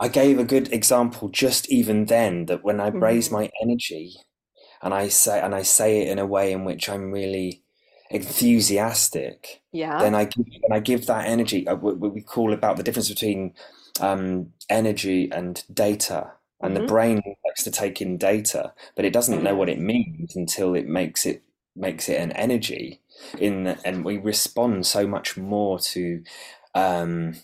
i 0.00 0.08
gave 0.08 0.38
a 0.38 0.44
good 0.44 0.72
example 0.72 1.28
just 1.28 1.70
even 1.70 2.04
then 2.06 2.46
that 2.46 2.62
when 2.64 2.80
i 2.80 2.90
mm-hmm. 2.90 3.02
raise 3.02 3.30
my 3.30 3.50
energy 3.62 4.14
and 4.82 4.94
i 4.94 5.08
say 5.08 5.40
and 5.40 5.54
i 5.54 5.62
say 5.62 6.02
it 6.02 6.08
in 6.08 6.18
a 6.18 6.26
way 6.26 6.52
in 6.52 6.64
which 6.64 6.88
i'm 6.88 7.10
really 7.10 7.62
enthusiastic 8.10 9.60
yeah 9.72 9.98
then 9.98 10.14
i 10.14 10.24
give 10.24 10.46
and 10.64 10.74
i 10.74 10.80
give 10.80 11.06
that 11.06 11.26
energy 11.26 11.66
uh, 11.68 11.76
what 11.76 11.98
we 11.98 12.22
call 12.22 12.52
about 12.52 12.76
the 12.76 12.82
difference 12.82 13.08
between 13.08 13.52
um, 14.00 14.52
energy 14.68 15.30
and 15.30 15.62
data. 15.72 16.32
And 16.60 16.74
mm-hmm. 16.74 16.82
the 16.82 16.88
brain 16.88 17.22
likes 17.46 17.62
to 17.64 17.70
take 17.70 18.00
in 18.00 18.16
data, 18.16 18.72
but 18.96 19.04
it 19.04 19.12
doesn't 19.12 19.42
know 19.42 19.54
what 19.54 19.68
it 19.68 19.78
means 19.78 20.34
until 20.34 20.74
it 20.74 20.86
makes 20.86 21.24
it 21.24 21.42
makes 21.76 22.08
it 22.08 22.20
an 22.20 22.32
energy. 22.32 23.00
In 23.38 23.64
the, 23.64 23.78
and 23.84 24.04
we 24.04 24.18
respond 24.18 24.86
so 24.86 25.06
much 25.06 25.36
more 25.36 25.78
to 25.78 26.22
um, 26.74 27.34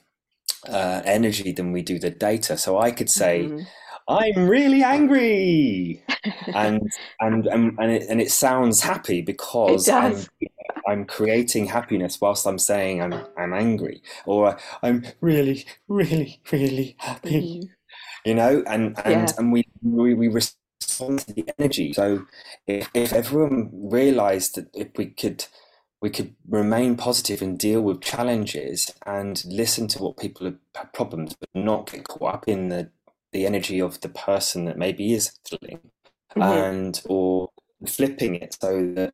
uh, 0.68 1.02
energy 1.04 1.52
than 1.52 1.72
we 1.72 1.82
do 1.82 1.98
the 1.98 2.10
data. 2.10 2.56
So 2.56 2.78
I 2.78 2.90
could 2.90 3.10
say, 3.10 3.44
mm-hmm. 3.44 3.62
"I'm 4.08 4.48
really 4.48 4.82
angry," 4.82 6.02
and 6.54 6.82
and 7.20 7.46
and 7.46 7.78
and 7.78 7.92
it, 7.92 8.06
and 8.08 8.20
it 8.20 8.30
sounds 8.30 8.80
happy 8.80 9.22
because 9.22 9.88
I'm 9.88 10.16
I'm 10.86 11.04
creating 11.04 11.66
happiness 11.66 12.20
whilst 12.20 12.46
I'm 12.46 12.58
saying 12.58 13.02
I'm 13.02 13.14
I'm 13.36 13.52
angry 13.52 14.02
or 14.26 14.58
I'm 14.82 15.04
really 15.20 15.66
really 15.88 16.40
really 16.52 16.96
happy. 16.98 17.60
Mm-hmm. 17.60 18.28
You 18.28 18.34
know, 18.34 18.64
and 18.66 18.98
and 19.04 19.28
yeah. 19.28 19.34
and 19.38 19.52
we, 19.52 19.66
we 19.82 20.14
we 20.14 20.28
respond 20.28 21.20
to 21.20 21.32
the 21.32 21.50
energy. 21.58 21.92
So 21.92 22.26
if, 22.66 22.88
if 22.94 23.12
everyone 23.12 23.70
realised 23.72 24.54
that 24.56 24.68
if 24.74 24.88
we 24.96 25.06
could 25.06 25.44
we 26.00 26.10
could 26.10 26.34
remain 26.48 26.96
positive 26.96 27.40
and 27.40 27.58
deal 27.58 27.80
with 27.80 28.02
challenges 28.02 28.92
and 29.06 29.42
listen 29.46 29.88
to 29.88 30.02
what 30.02 30.18
people 30.18 30.52
have 30.74 30.92
problems, 30.92 31.34
but 31.34 31.48
not 31.54 31.90
get 31.90 32.06
caught 32.06 32.34
up 32.34 32.44
in 32.46 32.68
the 32.68 32.90
the 33.34 33.44
energy 33.46 33.80
of 33.80 34.00
the 34.00 34.08
person 34.08 34.64
that 34.64 34.78
maybe 34.78 35.12
is 35.12 35.38
feeling, 35.46 35.80
mm-hmm. 36.34 36.42
and 36.42 37.02
or 37.06 37.50
flipping 37.86 38.36
it 38.36 38.56
so 38.58 38.92
that 38.94 39.12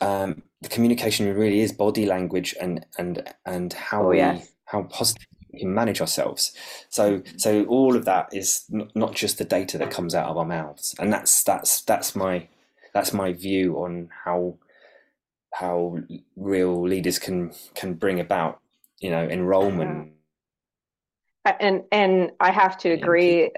um, 0.00 0.42
the 0.60 0.68
communication 0.68 1.34
really 1.34 1.60
is 1.60 1.72
body 1.72 2.06
language 2.06 2.54
and 2.60 2.86
and 2.98 3.34
and 3.44 3.72
how 3.72 4.04
oh, 4.04 4.08
we 4.10 4.20
how 4.66 4.82
positive 4.84 5.26
we 5.52 5.60
can 5.60 5.74
manage 5.74 6.00
ourselves. 6.00 6.52
So 6.90 7.22
so 7.36 7.64
all 7.64 7.96
of 7.96 8.04
that 8.04 8.28
is 8.32 8.64
n- 8.72 8.90
not 8.94 9.14
just 9.14 9.38
the 9.38 9.44
data 9.44 9.78
that 9.78 9.90
comes 9.90 10.14
out 10.14 10.28
of 10.28 10.36
our 10.36 10.44
mouths, 10.44 10.94
and 10.98 11.12
that's 11.12 11.42
that's 11.42 11.80
that's 11.82 12.14
my 12.14 12.48
that's 12.92 13.12
my 13.12 13.32
view 13.32 13.78
on 13.78 14.10
how 14.24 14.58
how 15.52 15.98
real 16.36 16.82
leaders 16.82 17.18
can 17.18 17.52
can 17.74 17.94
bring 17.94 18.20
about 18.20 18.60
you 19.00 19.10
know 19.10 19.24
enrollment. 19.24 20.12
And 21.60 21.84
and 21.92 22.32
I 22.40 22.50
have 22.50 22.78
to 22.78 22.90
agree 22.90 23.50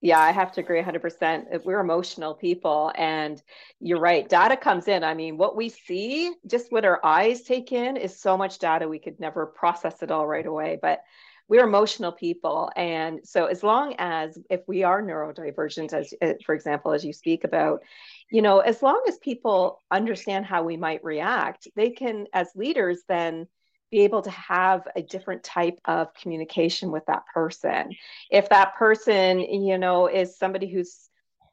yeah, 0.00 0.20
I 0.20 0.30
have 0.30 0.52
to 0.52 0.60
agree 0.60 0.80
100%. 0.80 1.64
We're 1.64 1.80
emotional 1.80 2.34
people. 2.34 2.92
And 2.94 3.42
you're 3.80 3.98
right. 3.98 4.28
Data 4.28 4.56
comes 4.56 4.86
in. 4.86 5.02
I 5.02 5.14
mean, 5.14 5.36
what 5.36 5.56
we 5.56 5.68
see, 5.68 6.32
just 6.46 6.70
what 6.70 6.84
our 6.84 7.04
eyes 7.04 7.42
take 7.42 7.72
in, 7.72 7.96
is 7.96 8.16
so 8.16 8.36
much 8.36 8.60
data 8.60 8.88
we 8.88 9.00
could 9.00 9.18
never 9.18 9.46
process 9.46 10.00
it 10.02 10.12
all 10.12 10.26
right 10.26 10.46
away. 10.46 10.78
But 10.80 11.00
we're 11.48 11.64
emotional 11.64 12.12
people. 12.12 12.70
And 12.76 13.20
so, 13.24 13.46
as 13.46 13.62
long 13.62 13.94
as, 13.98 14.38
if 14.50 14.60
we 14.68 14.84
are 14.84 15.02
neurodivergent, 15.02 15.92
as 15.92 16.14
uh, 16.22 16.34
for 16.44 16.54
example, 16.54 16.92
as 16.92 17.04
you 17.04 17.12
speak 17.12 17.42
about, 17.42 17.82
you 18.30 18.42
know, 18.42 18.60
as 18.60 18.82
long 18.82 19.02
as 19.08 19.16
people 19.18 19.80
understand 19.90 20.44
how 20.44 20.62
we 20.62 20.76
might 20.76 21.02
react, 21.02 21.66
they 21.74 21.90
can, 21.90 22.26
as 22.34 22.48
leaders, 22.54 23.02
then 23.08 23.48
be 23.90 24.00
able 24.00 24.22
to 24.22 24.30
have 24.30 24.86
a 24.96 25.02
different 25.02 25.42
type 25.42 25.78
of 25.84 26.12
communication 26.14 26.90
with 26.90 27.06
that 27.06 27.24
person. 27.32 27.92
If 28.30 28.48
that 28.50 28.76
person, 28.76 29.40
you 29.40 29.78
know, 29.78 30.06
is 30.06 30.36
somebody 30.36 30.68
who's 30.68 31.08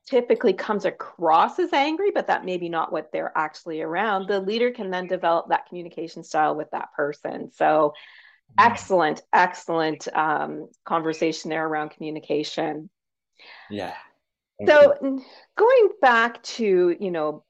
typically 0.05 0.53
comes 0.53 0.85
across 0.85 1.59
as 1.59 1.73
angry, 1.73 2.11
but 2.11 2.27
that 2.27 2.45
maybe 2.45 2.69
not 2.69 2.91
what 2.91 3.11
they're 3.11 3.31
actually 3.35 3.81
around, 3.81 4.27
the 4.27 4.39
leader 4.39 4.71
can 4.71 4.91
then 4.91 5.07
develop 5.07 5.49
that 5.49 5.67
communication 5.67 6.23
style 6.23 6.55
with 6.55 6.69
that 6.71 6.93
person. 6.93 7.51
So, 7.51 7.93
mm-hmm. 8.57 8.71
excellent, 8.71 9.21
excellent 9.33 10.07
um, 10.13 10.69
conversation 10.83 11.49
there 11.49 11.65
around 11.65 11.91
communication. 11.91 12.89
Yeah. 13.69 13.93
so, 14.65 15.21
going 15.57 15.89
back 16.01 16.43
to, 16.43 16.95
you 16.99 17.11
know, 17.11 17.44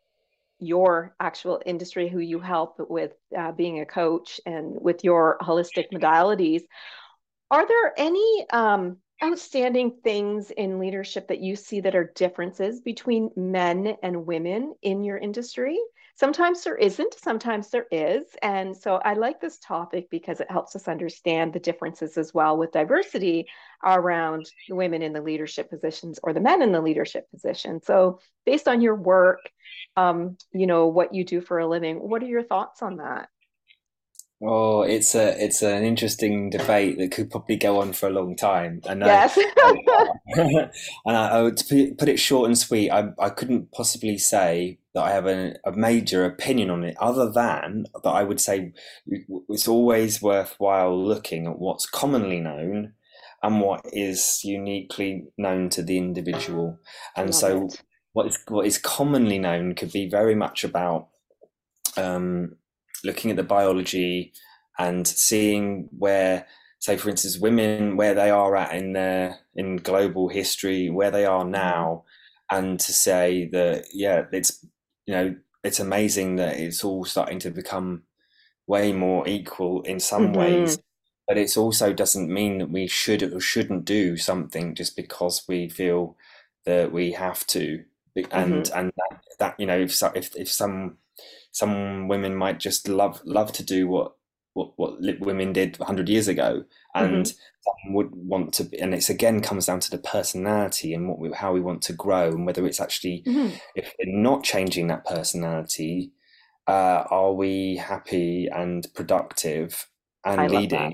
your 0.66 1.16
actual 1.20 1.62
industry, 1.66 2.10
who 2.10 2.20
you 2.20 2.40
help 2.40 2.76
with 2.90 3.12
uh, 3.38 3.52
being 3.52 3.80
a 3.80 3.86
coach 3.86 4.40
and 4.46 4.76
with 4.82 5.04
your 5.04 5.38
holistic 5.42 5.92
modalities. 5.94 6.64
Are 7.52 7.68
there 7.68 7.94
any 7.98 8.46
um, 8.52 8.98
outstanding 9.24 9.98
things 10.04 10.52
in 10.52 10.80
leadership 10.80 11.28
that 11.30 11.40
you 11.40 11.56
see 11.56 11.80
that 11.82 11.96
are 11.96 12.12
differences 12.16 12.82
between 12.82 13.32
men 13.36 13.96
and 14.04 14.26
women 14.26 14.76
in 14.82 15.04
your 15.04 15.18
industry? 15.18 15.80
Sometimes 16.18 16.64
there 16.64 16.78
isn't, 16.78 17.14
sometimes 17.16 17.70
there 17.70 17.88
is. 17.92 18.24
And 18.42 18.76
so 18.76 18.96
I 18.96 19.16
like 19.16 19.42
this 19.42 19.60
topic 19.60 20.10
because 20.10 20.40
it 20.40 20.50
helps 20.50 20.74
us 20.76 20.88
understand 20.88 21.52
the 21.52 21.60
differences 21.60 22.18
as 22.18 22.34
well 22.34 22.58
with 22.58 22.72
diversity 22.72 23.48
around 23.84 24.50
the 24.70 24.76
women 24.76 25.02
in 25.02 25.12
the 25.12 25.22
leadership 25.22 25.70
positions 25.70 26.18
or 26.24 26.32
the 26.32 26.40
men 26.40 26.62
in 26.62 26.72
the 26.72 26.80
leadership 26.80 27.30
position. 27.32 27.82
So, 27.82 28.20
based 28.46 28.70
on 28.70 28.80
your 28.80 28.96
work, 28.96 29.40
um, 29.98 30.38
you 30.54 30.68
know, 30.68 30.88
what 30.88 31.14
you 31.14 31.26
do 31.26 31.42
for 31.42 31.60
a 31.60 31.68
living, 31.68 31.98
what 31.98 32.24
are 32.24 32.28
your 32.28 32.44
thoughts 32.44 32.82
on 32.82 32.98
that? 32.98 33.28
Oh, 34.44 34.82
it's 34.82 35.15
a 35.15 35.42
it's 35.42 35.62
an 35.62 35.84
interesting 35.84 36.50
debate 36.50 36.98
that 36.98 37.12
could 37.12 37.32
probably 37.32 37.56
go 37.56 37.80
on 37.80 37.94
for 37.94 38.08
a 38.08 38.12
long 38.12 38.36
time. 38.36 38.82
And 38.86 39.00
yes. 39.00 39.38
and 40.36 40.72
I, 41.06 41.27
I, 41.30 41.42
would 41.42 41.62
put 41.98 42.10
it 42.10 42.20
short 42.20 42.48
and 42.48 42.58
sweet. 42.58 42.92
I 42.92 43.10
I 43.18 43.30
couldn't 43.30 43.72
possibly 43.72 44.18
say 44.18 44.80
that 44.94 45.04
I 45.04 45.12
have 45.12 45.25
a, 45.25 45.56
a 45.65 45.72
major 45.72 46.25
opinion 46.25 46.70
on 46.70 46.84
it, 46.84 46.98
other 47.00 47.32
than 47.32 47.86
that 48.04 48.10
I 48.10 48.24
would 48.24 48.42
say 48.42 48.74
it's 49.08 49.70
always 49.70 50.22
worthwhile 50.22 51.01
looking 51.01 51.48
at 51.48 51.60
what's 51.60 51.86
commonly 51.86 52.42
known 52.42 52.94
and 53.42 53.62
what 53.62 53.86
is 53.94 54.42
uniquely 54.44 55.27
known 55.38 55.70
to 55.70 55.82
the 55.82 55.98
individual. 55.98 56.80
And 57.15 57.34
so, 57.34 57.68
it. 57.68 57.82
what 58.12 58.27
is 58.27 58.39
what 58.50 58.65
is 58.65 58.77
commonly 58.77 59.39
known 59.39 59.75
could 59.75 59.94
be 59.94 60.10
very 60.10 60.36
much 60.36 60.65
about. 60.65 61.08
Um, 61.96 62.58
looking 63.06 63.32
at 63.32 63.38
the 63.38 63.44
biology 63.44 64.34
and 64.78 65.08
seeing 65.08 65.88
where 65.98 66.46
say 66.80 66.98
for 66.98 67.10
instance 67.10 67.38
women 67.38 67.96
where 67.96 68.14
they 68.14 68.30
are 68.30 68.56
at 68.56 68.74
in 68.74 68.94
their 68.94 69.40
in 69.56 69.78
global 69.78 70.28
history 70.28 70.90
where 70.90 71.12
they 71.12 71.26
are 71.26 71.46
now 71.46 72.04
and 72.52 72.80
to 72.80 72.94
say 72.94 73.48
that 73.52 73.86
yeah 73.94 74.26
it's 74.32 74.66
you 75.06 75.14
know 75.14 75.36
it's 75.64 75.80
amazing 75.80 76.36
that 76.36 76.60
it's 76.60 76.84
all 76.84 77.06
starting 77.06 77.40
to 77.40 77.50
become 77.50 78.04
way 78.68 78.92
more 78.92 79.28
equal 79.28 79.82
in 79.84 80.00
some 80.00 80.28
mm-hmm. 80.28 80.40
ways 80.40 80.80
but 81.28 81.38
it 81.38 81.58
also 81.58 81.92
doesn't 81.92 82.32
mean 82.32 82.60
that 82.60 82.70
we 82.70 82.86
should 82.86 83.24
or 83.24 83.40
shouldn't 83.40 83.86
do 83.86 84.16
something 84.16 84.76
just 84.76 84.96
because 84.96 85.44
we 85.48 85.68
feel 85.68 86.16
that 86.66 86.92
we 86.92 87.12
have 87.12 87.46
to 87.48 87.84
and 88.32 88.66
mm-hmm. 88.66 88.80
and 88.80 88.92
that, 88.98 89.22
that, 89.40 89.60
you 89.60 89.66
know 89.66 89.80
if 89.80 90.02
if 90.16 90.36
if 90.36 90.52
some 90.52 90.98
some 91.56 92.10
women 92.10 92.36
might 92.36 92.60
just 92.60 92.90
love 92.90 93.22
love 93.24 93.50
to 93.54 93.64
do 93.64 93.88
what 93.88 94.12
what, 94.56 94.72
what 94.78 95.00
women 95.20 95.54
did 95.54 95.78
100 95.80 96.08
years 96.10 96.28
ago 96.28 96.64
and 96.94 97.26
mm-hmm. 97.26 97.94
would 97.94 98.10
want 98.14 98.54
to 98.54 98.64
be, 98.66 98.80
and 98.80 98.94
it's 98.94 99.10
again 99.10 99.42
comes 99.42 99.66
down 99.66 99.80
to 99.80 99.90
the 99.90 99.98
personality 99.98 100.94
and 100.94 101.08
what 101.08 101.18
we, 101.18 101.32
how 101.32 101.54
we 101.54 101.62
want 101.62 101.82
to 101.82 101.94
grow 101.94 102.30
and 102.30 102.46
whether 102.46 102.66
it's 102.66 102.82
actually 102.82 103.24
mm-hmm. 103.26 103.56
if 103.74 103.94
we're 103.98 104.22
not 104.22 104.44
changing 104.44 104.88
that 104.88 105.06
personality 105.06 106.12
uh, 106.68 107.04
are 107.10 107.34
we 107.34 107.78
happy 107.78 108.48
and 108.48 108.88
productive 108.94 109.88
and 110.26 110.52
leading 110.52 110.94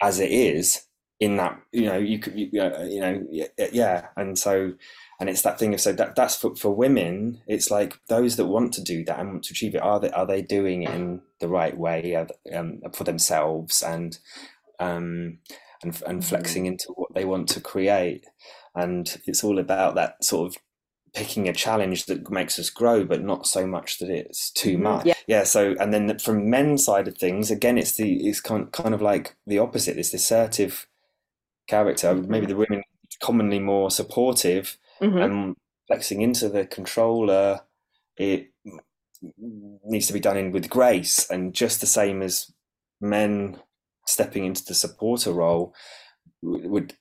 as 0.00 0.18
it 0.18 0.32
is 0.32 0.82
in 1.22 1.36
that 1.36 1.56
you 1.70 1.84
know 1.84 1.98
you 1.98 2.18
could 2.18 2.36
you, 2.36 2.48
you 2.50 3.00
know 3.00 3.24
yeah 3.72 4.08
and 4.16 4.36
so 4.36 4.72
and 5.20 5.30
it's 5.30 5.42
that 5.42 5.56
thing 5.56 5.72
of 5.72 5.80
so 5.80 5.92
that 5.92 6.16
that's 6.16 6.34
for, 6.34 6.56
for 6.56 6.74
women 6.74 7.40
it's 7.46 7.70
like 7.70 8.00
those 8.08 8.34
that 8.34 8.46
want 8.46 8.74
to 8.74 8.82
do 8.82 9.04
that 9.04 9.20
and 9.20 9.28
want 9.28 9.44
to 9.44 9.52
achieve 9.52 9.76
it 9.76 9.82
are 9.82 10.00
they 10.00 10.10
are 10.10 10.26
they 10.26 10.42
doing 10.42 10.82
it 10.82 10.90
in 10.90 11.20
the 11.38 11.46
right 11.46 11.78
way 11.78 12.16
um, 12.52 12.80
for 12.92 13.04
themselves 13.04 13.82
and 13.82 14.18
um 14.80 15.38
and, 15.84 16.02
and 16.08 16.24
flexing 16.24 16.64
mm-hmm. 16.64 16.72
into 16.72 16.88
what 16.96 17.14
they 17.14 17.24
want 17.24 17.48
to 17.48 17.60
create 17.60 18.26
and 18.74 19.20
it's 19.24 19.44
all 19.44 19.60
about 19.60 19.94
that 19.94 20.24
sort 20.24 20.50
of 20.50 20.60
picking 21.14 21.48
a 21.48 21.52
challenge 21.52 22.06
that 22.06 22.28
makes 22.32 22.58
us 22.58 22.68
grow 22.68 23.04
but 23.04 23.22
not 23.22 23.46
so 23.46 23.64
much 23.64 24.00
that 24.00 24.10
it's 24.10 24.50
too 24.50 24.72
mm-hmm. 24.72 24.82
much 24.82 25.06
yeah. 25.06 25.14
yeah 25.28 25.44
so 25.44 25.76
and 25.78 25.94
then 25.94 26.18
from 26.18 26.50
men's 26.50 26.84
side 26.84 27.06
of 27.06 27.16
things 27.16 27.48
again 27.48 27.78
it's 27.78 27.92
the 27.92 28.26
it's 28.26 28.40
kind, 28.40 28.72
kind 28.72 28.92
of 28.92 29.00
like 29.00 29.36
the 29.46 29.60
opposite 29.60 29.94
this 29.94 30.12
assertive 30.12 30.88
character 31.68 32.14
maybe 32.14 32.46
the 32.46 32.56
women 32.56 32.82
commonly 33.20 33.58
more 33.58 33.90
supportive 33.90 34.76
mm-hmm. 35.00 35.18
and 35.18 35.56
flexing 35.86 36.22
into 36.22 36.48
the 36.48 36.66
controller, 36.66 37.60
it 38.16 38.50
needs 39.84 40.06
to 40.06 40.12
be 40.12 40.20
done 40.20 40.36
in 40.36 40.52
with 40.52 40.68
grace 40.68 41.28
and 41.30 41.54
just 41.54 41.80
the 41.80 41.86
same 41.86 42.22
as 42.22 42.52
men 43.00 43.58
stepping 44.06 44.44
into 44.44 44.64
the 44.64 44.74
supporter 44.74 45.32
role 45.32 45.74
would 46.42 46.94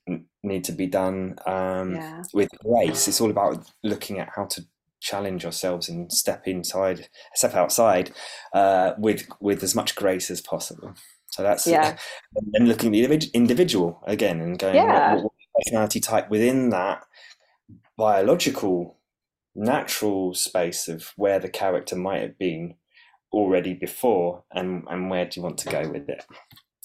need 0.43 0.63
to 0.63 0.71
be 0.71 0.85
done 0.85 1.35
um, 1.47 1.95
yeah. 1.95 2.23
with 2.33 2.49
grace. 2.63 3.07
It's 3.07 3.19
all 3.21 3.31
about 3.31 3.71
looking 3.83 4.19
at 4.19 4.29
how 4.35 4.45
to 4.45 4.65
challenge 4.99 5.45
ourselves 5.45 5.89
and 5.89 6.11
step 6.11 6.47
inside, 6.47 7.09
step 7.33 7.55
outside 7.55 8.11
uh, 8.53 8.93
with 8.99 9.27
with 9.39 9.63
as 9.63 9.73
much 9.73 9.95
grace 9.95 10.29
as 10.29 10.41
possible. 10.41 10.93
So 11.31 11.43
that's 11.43 11.65
yeah. 11.65 11.97
and 12.35 12.47
then 12.51 12.67
looking 12.67 12.95
at 12.95 13.09
the 13.09 13.29
individual 13.33 14.01
again 14.05 14.41
and 14.41 14.59
going, 14.59 14.75
yeah. 14.75 15.15
what, 15.15 15.23
what 15.23 15.33
personality 15.55 15.99
type 16.01 16.29
within 16.29 16.69
that 16.69 17.03
biological, 17.97 18.97
natural 19.55 20.33
space 20.33 20.87
of 20.87 21.13
where 21.15 21.39
the 21.39 21.49
character 21.49 21.95
might 21.95 22.21
have 22.21 22.37
been 22.37 22.75
already 23.31 23.73
before, 23.73 24.43
and 24.51 24.83
and 24.89 25.09
where 25.09 25.25
do 25.25 25.39
you 25.39 25.43
want 25.43 25.57
to 25.59 25.69
go 25.69 25.89
with 25.89 26.09
it? 26.09 26.25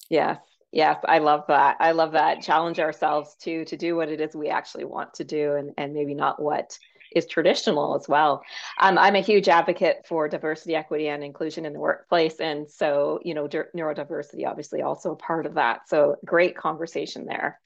Yes, 0.09 0.38
yes, 0.71 0.97
I 1.05 1.18
love 1.18 1.44
that. 1.49 1.77
I 1.81 1.90
love 1.90 2.12
that. 2.12 2.40
Challenge 2.40 2.79
ourselves 2.79 3.35
to 3.40 3.64
to 3.64 3.77
do 3.77 3.97
what 3.97 4.09
it 4.09 4.21
is 4.21 4.37
we 4.37 4.49
actually 4.49 4.85
want 4.85 5.14
to 5.14 5.25
do, 5.25 5.55
and 5.55 5.73
and 5.77 5.92
maybe 5.92 6.14
not 6.14 6.40
what 6.40 6.79
is 7.16 7.26
traditional 7.26 7.96
as 7.96 8.09
well. 8.09 8.42
Um, 8.79 8.98
I'm 8.98 9.16
a 9.16 9.20
huge 9.20 9.48
advocate 9.48 10.07
for 10.07 10.29
diversity, 10.29 10.74
equity, 10.74 11.09
and 11.09 11.24
inclusion 11.24 11.64
in 11.64 11.72
the 11.72 11.81
workplace, 11.81 12.38
and 12.40 12.70
so 12.70 13.20
you 13.24 13.35
know, 13.35 13.48
neurodiversity 13.48 14.46
obviously 14.46 14.83
also 14.83 15.12
a 15.12 15.16
part 15.16 15.46
of 15.46 15.55
that. 15.55 15.88
So 15.88 16.16
great 16.24 16.57
conversation 16.57 17.26
there. 17.26 17.61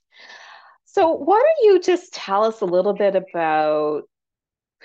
So, 0.87 1.13
why 1.13 1.39
don't 1.39 1.73
you 1.73 1.81
just 1.81 2.13
tell 2.13 2.45
us 2.45 2.63
a 2.63 2.67
little 2.67 2.95
bit 2.95 3.15
about 3.15 4.05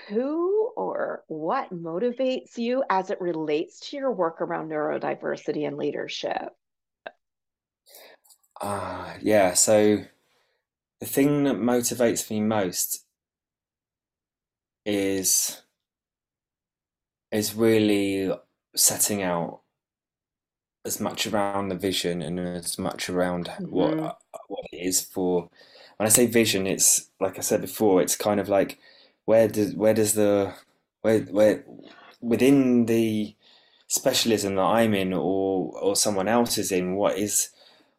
who 0.08 0.72
or 0.76 1.24
what 1.26 1.72
motivates 1.72 2.58
you 2.58 2.84
as 2.90 3.10
it 3.10 3.20
relates 3.20 3.80
to 3.90 3.96
your 3.96 4.12
work 4.12 4.40
around 4.40 4.68
neurodiversity 4.68 5.66
and 5.66 5.76
leadership? 5.76 6.50
Uh, 8.60 9.14
yeah, 9.20 9.54
so 9.54 10.04
the 11.00 11.06
thing 11.06 11.44
that 11.44 11.56
motivates 11.56 12.30
me 12.30 12.40
most 12.40 13.05
is 14.86 15.62
is 17.32 17.54
really 17.54 18.32
setting 18.74 19.22
out 19.22 19.60
as 20.86 21.00
much 21.00 21.26
around 21.26 21.68
the 21.68 21.74
vision 21.74 22.22
and 22.22 22.38
as 22.38 22.78
much 22.78 23.10
around 23.10 23.46
mm-hmm. 23.46 23.64
what 23.64 24.18
what 24.48 24.64
it 24.72 24.76
is 24.76 25.00
for 25.00 25.50
when 25.96 26.06
I 26.06 26.10
say 26.10 26.26
vision, 26.26 26.66
it's 26.66 27.10
like 27.20 27.38
I 27.38 27.40
said 27.42 27.60
before, 27.62 28.02
it's 28.02 28.16
kind 28.16 28.40
of 28.40 28.48
like 28.48 28.78
where 29.24 29.48
does 29.48 29.74
where 29.74 29.94
does 29.94 30.14
the 30.14 30.54
where 31.02 31.20
where 31.20 31.64
within 32.20 32.86
the 32.86 33.34
specialism 33.88 34.56
that 34.56 34.62
I'm 34.62 34.94
in 34.94 35.12
or 35.12 35.72
or 35.78 35.96
someone 35.96 36.28
else 36.28 36.58
is 36.58 36.72
in, 36.72 36.96
what 36.96 37.18
is 37.18 37.50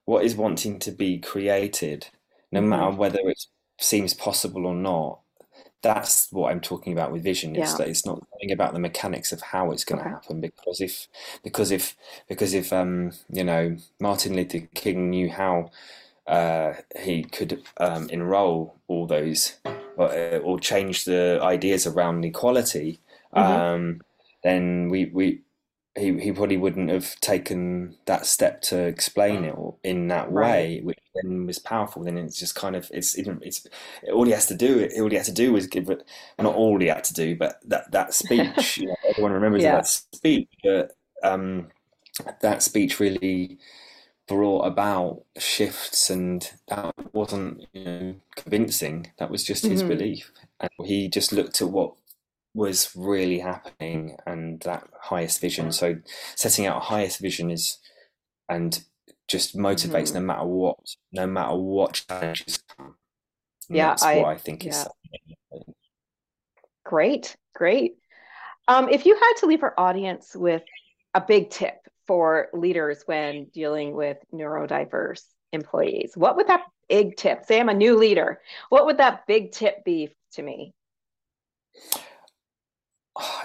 what 0.06 0.24
is 0.26 0.36
wanting 0.36 0.80
to 0.80 0.92
be 0.92 1.20
created, 1.20 2.08
no 2.52 2.60
mm-hmm. 2.60 2.70
matter 2.70 2.92
whether 2.92 3.20
it 3.24 3.46
seems 3.80 4.14
possible 4.14 4.66
or 4.66 4.76
not. 4.76 5.20
That's 5.82 6.32
what 6.32 6.52
I'm 6.52 6.60
talking 6.60 6.94
about 6.94 7.12
with 7.12 7.24
vision. 7.24 7.56
It's 7.56 7.72
yeah. 7.72 7.78
that 7.78 7.88
it's 7.88 8.06
not 8.06 8.20
something 8.32 8.52
about 8.52 8.74
the 8.74 8.80
mechanics 8.80 9.32
of 9.32 9.42
how 9.42 9.72
it's 9.72 9.86
going 9.86 10.00
to 10.00 10.06
okay. 10.06 10.14
happen. 10.14 10.42
Because 10.42 10.82
if 10.82 11.08
because 11.44 11.72
if 11.72 11.96
because 12.28 12.54
if 12.54 12.74
um 12.74 13.12
you 13.32 13.44
know 13.44 13.78
Martin 14.00 14.36
Luther 14.36 14.62
King 14.74 15.10
knew 15.12 15.30
how 15.30 15.70
uh, 16.28 16.74
he 17.00 17.24
could 17.24 17.64
um, 17.78 18.10
enroll 18.10 18.76
all 18.88 19.08
those 19.08 19.56
or, 19.96 20.12
uh, 20.12 20.38
or, 20.40 20.60
change 20.60 21.06
the 21.06 21.40
ideas 21.42 21.88
around 21.88 22.26
equality, 22.26 23.00
mm-hmm. 23.34 23.52
um, 23.52 24.02
then 24.44 24.90
we, 24.90 25.06
we 25.06 25.40
he, 25.98 26.18
he 26.20 26.32
probably 26.32 26.58
wouldn't 26.58 26.90
have 26.90 27.20
taken 27.22 27.96
that 28.06 28.26
step 28.26 28.62
to 28.62 28.80
explain 28.80 29.44
it 29.44 29.56
in 29.84 30.08
that 30.10 30.32
way, 30.32 30.82
which 30.84 31.00
then 31.16 31.46
was 31.46 31.60
powerful. 31.60 32.04
Then 32.04 32.18
it's 32.18 32.40
just 32.40 32.56
kind 32.56 32.76
of 32.76 32.90
it's 32.94 33.16
it's 33.16 33.68
all 34.14 34.26
he 34.26 34.32
has 34.32 34.46
to 34.48 34.56
do. 34.56 34.80
It 34.80 35.00
all 35.00 35.10
he 35.10 35.16
had 35.16 35.26
to 35.26 35.32
do 35.32 35.54
was 35.54 35.68
give 35.68 35.90
it. 35.90 36.04
Not 36.40 36.56
all 36.56 36.80
he 36.80 36.88
had 36.88 37.04
to 37.06 37.14
do, 37.14 37.36
but 37.36 37.60
that 37.66 37.92
that 37.92 38.14
speech. 38.14 38.78
you 38.78 38.88
know, 38.88 38.96
everyone 39.10 39.32
remembers 39.32 39.64
yeah. 39.64 39.76
that 39.76 39.88
speech. 39.88 40.50
But 40.64 40.92
um, 41.24 41.68
that 42.42 42.64
speech 42.64 43.00
really 43.00 43.58
brought 44.28 44.66
about 44.66 45.24
shifts 45.38 46.10
and 46.10 46.52
that 46.68 46.94
wasn't 47.14 47.66
you 47.72 47.84
know 47.84 48.16
convincing 48.36 49.10
that 49.20 49.32
was 49.32 49.42
just 49.42 49.66
his 49.66 49.80
mm-hmm. 49.80 49.90
belief 49.90 50.32
and 50.60 50.70
he 50.84 51.08
just 51.08 51.32
looked 51.32 51.62
at 51.62 51.70
what 51.70 51.94
was 52.58 52.92
really 52.96 53.40
happening 53.40 54.18
and 54.26 54.60
that 54.62 54.84
highest 55.00 55.40
vision 55.40 55.72
so 55.72 55.96
setting 56.36 56.66
out 56.66 56.78
a 56.78 56.86
highest 56.86 57.20
vision 57.20 57.52
is 57.52 57.78
and 58.50 58.84
just 59.28 59.56
motivates 59.56 60.12
mm-hmm. 60.12 60.16
no 60.16 60.22
matter 60.22 60.46
what 60.46 60.78
no 61.12 61.28
matter 61.28 61.56
what 61.56 61.94
challenges 61.94 62.64
come 62.76 62.96
and 63.70 63.78
yeah 63.78 63.90
that's 63.90 64.04
I, 64.04 64.18
what 64.18 64.26
i 64.26 64.38
think 64.38 64.66
yeah. 64.66 64.72
is 64.72 64.88
great 66.84 67.36
great 67.54 67.96
um, 68.70 68.90
if 68.90 69.06
you 69.06 69.16
had 69.16 69.34
to 69.40 69.46
leave 69.46 69.64
our 69.64 69.74
audience 69.78 70.36
with 70.36 70.64
a 71.14 71.22
big 71.22 71.50
tip 71.50 71.76
for 72.06 72.48
leaders 72.54 73.04
when 73.06 73.46
dealing 73.54 73.94
with 73.94 74.18
neurodiverse 74.34 75.24
employees? 75.52 76.14
What 76.16 76.38
would 76.38 76.48
that 76.48 76.64
big 76.90 77.18
tip, 77.18 77.46
say 77.46 77.60
I'm 77.60 77.70
a 77.70 77.74
new 77.74 77.98
leader, 77.98 78.42
what 78.70 78.86
would 78.86 78.98
that 78.98 79.28
big 79.28 79.52
tip 79.52 79.84
be 79.84 80.16
to 80.34 80.42
me? 80.42 80.74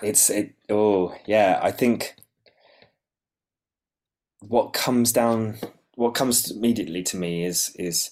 It's 0.03 0.31
it 0.31 0.55
oh 0.69 1.15
yeah, 1.27 1.61
I 1.63 1.71
think 1.71 2.17
what 4.41 4.73
comes 4.73 5.13
down 5.13 5.59
what 5.95 6.15
comes 6.15 6.51
immediately 6.51 7.03
to 7.05 7.17
me 7.17 7.45
is 7.45 7.75
is 7.79 8.11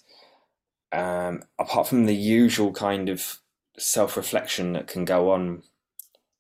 um, 0.93 1.43
apart 1.59 1.87
from 1.87 2.07
the 2.07 2.15
usual 2.15 2.73
kind 2.73 3.09
of 3.09 3.39
self-reflection 3.79 4.73
that 4.73 4.89
can 4.89 5.05
go 5.05 5.31
on 5.31 5.63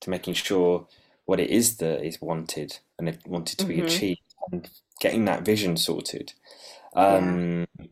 to 0.01 0.11
making 0.11 0.35
sure 0.35 0.87
what 1.25 1.41
it 1.41 1.51
is 1.51 1.77
that 1.77 2.05
is 2.05 2.21
wanted 2.21 2.79
and 2.99 3.09
it 3.09 3.21
wanted 3.27 3.59
to 3.59 3.65
be 3.65 3.77
mm-hmm. 3.77 3.87
achieved 3.87 4.21
and 4.51 4.69
getting 5.01 5.25
that 5.25 5.45
vision 5.45 5.77
sorted 5.77 6.33
um, 6.95 7.67
yeah. 7.79 7.87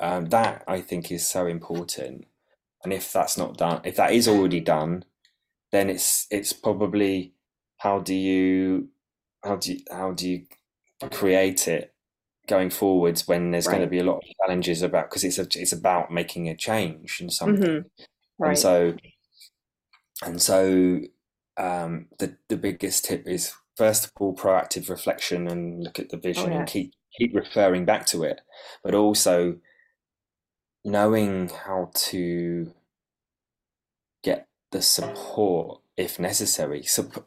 um, 0.00 0.26
that 0.26 0.64
i 0.66 0.80
think 0.80 1.10
is 1.10 1.26
so 1.26 1.46
important 1.46 2.26
and 2.82 2.92
if 2.92 3.12
that's 3.12 3.38
not 3.38 3.56
done 3.56 3.80
if 3.84 3.96
that 3.96 4.12
is 4.12 4.26
already 4.26 4.60
done 4.60 5.04
then 5.72 5.90
it's 5.90 6.26
it's 6.30 6.52
probably 6.52 7.34
how 7.78 8.00
do 8.00 8.14
you 8.14 8.88
how 9.44 9.56
do 9.56 9.74
you, 9.74 9.80
how 9.90 10.12
do 10.12 10.28
you 10.30 10.46
create 11.12 11.68
it 11.68 11.94
going 12.48 12.70
forwards 12.70 13.28
when 13.28 13.50
there's 13.52 13.66
Right. 13.66 13.72
going 13.76 13.82
to 13.82 13.88
be 13.88 13.98
a 14.00 14.04
lot 14.04 14.18
of 14.18 14.24
challenges 14.42 14.82
about 14.82 15.10
because 15.10 15.24
it's 15.24 15.38
a, 15.38 15.46
it's 15.60 15.72
about 15.72 16.12
making 16.12 16.48
a 16.48 16.56
change 16.56 17.20
in 17.20 17.30
something. 17.30 17.56
Mhm. 17.64 17.84
Right. 18.38 18.48
And 18.50 18.58
so, 18.58 18.96
and 20.24 20.40
so, 20.40 21.00
um, 21.56 22.08
the 22.18 22.36
the 22.48 22.56
biggest 22.56 23.04
tip 23.04 23.26
is 23.26 23.54
first 23.76 24.06
of 24.06 24.12
all 24.20 24.34
proactive 24.34 24.88
reflection 24.88 25.48
and 25.48 25.82
look 25.82 25.98
at 25.98 26.10
the 26.10 26.16
vision 26.16 26.52
and 26.52 26.66
Oh, 26.66 26.68
yes. 26.68 26.68
keep 26.68 26.92
keep 27.18 27.34
referring 27.34 27.84
back 27.84 28.06
to 28.06 28.22
it, 28.24 28.40
but 28.82 28.94
also 28.94 29.58
knowing 30.84 31.48
how 31.48 31.90
to 31.94 32.72
the 34.72 34.82
support 34.82 35.80
if 35.96 36.18
necessary. 36.18 36.82
Supp- 36.82 37.24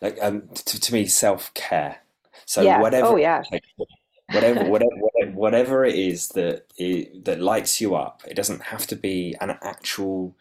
like 0.00 0.18
um, 0.22 0.48
to, 0.54 0.80
to 0.80 0.92
me, 0.92 1.06
self 1.06 1.52
care. 1.54 2.02
So 2.46 2.64
Yes. 2.64 2.80
whatever 2.80 3.08
Oh, 3.08 3.16
yes. 3.16 3.48
like, 3.52 3.64
whatever 4.28 4.64
whatever 4.64 5.00
whatever 5.34 5.84
it 5.84 5.94
is 5.94 6.28
that 6.30 6.66
it, 6.78 7.24
that 7.24 7.40
lights 7.40 7.80
you 7.80 7.94
up 7.94 8.22
it 8.26 8.34
doesn't 8.34 8.62
have 8.62 8.86
to 8.86 8.96
be 8.96 9.36
an 9.40 9.50
actual 9.62 10.34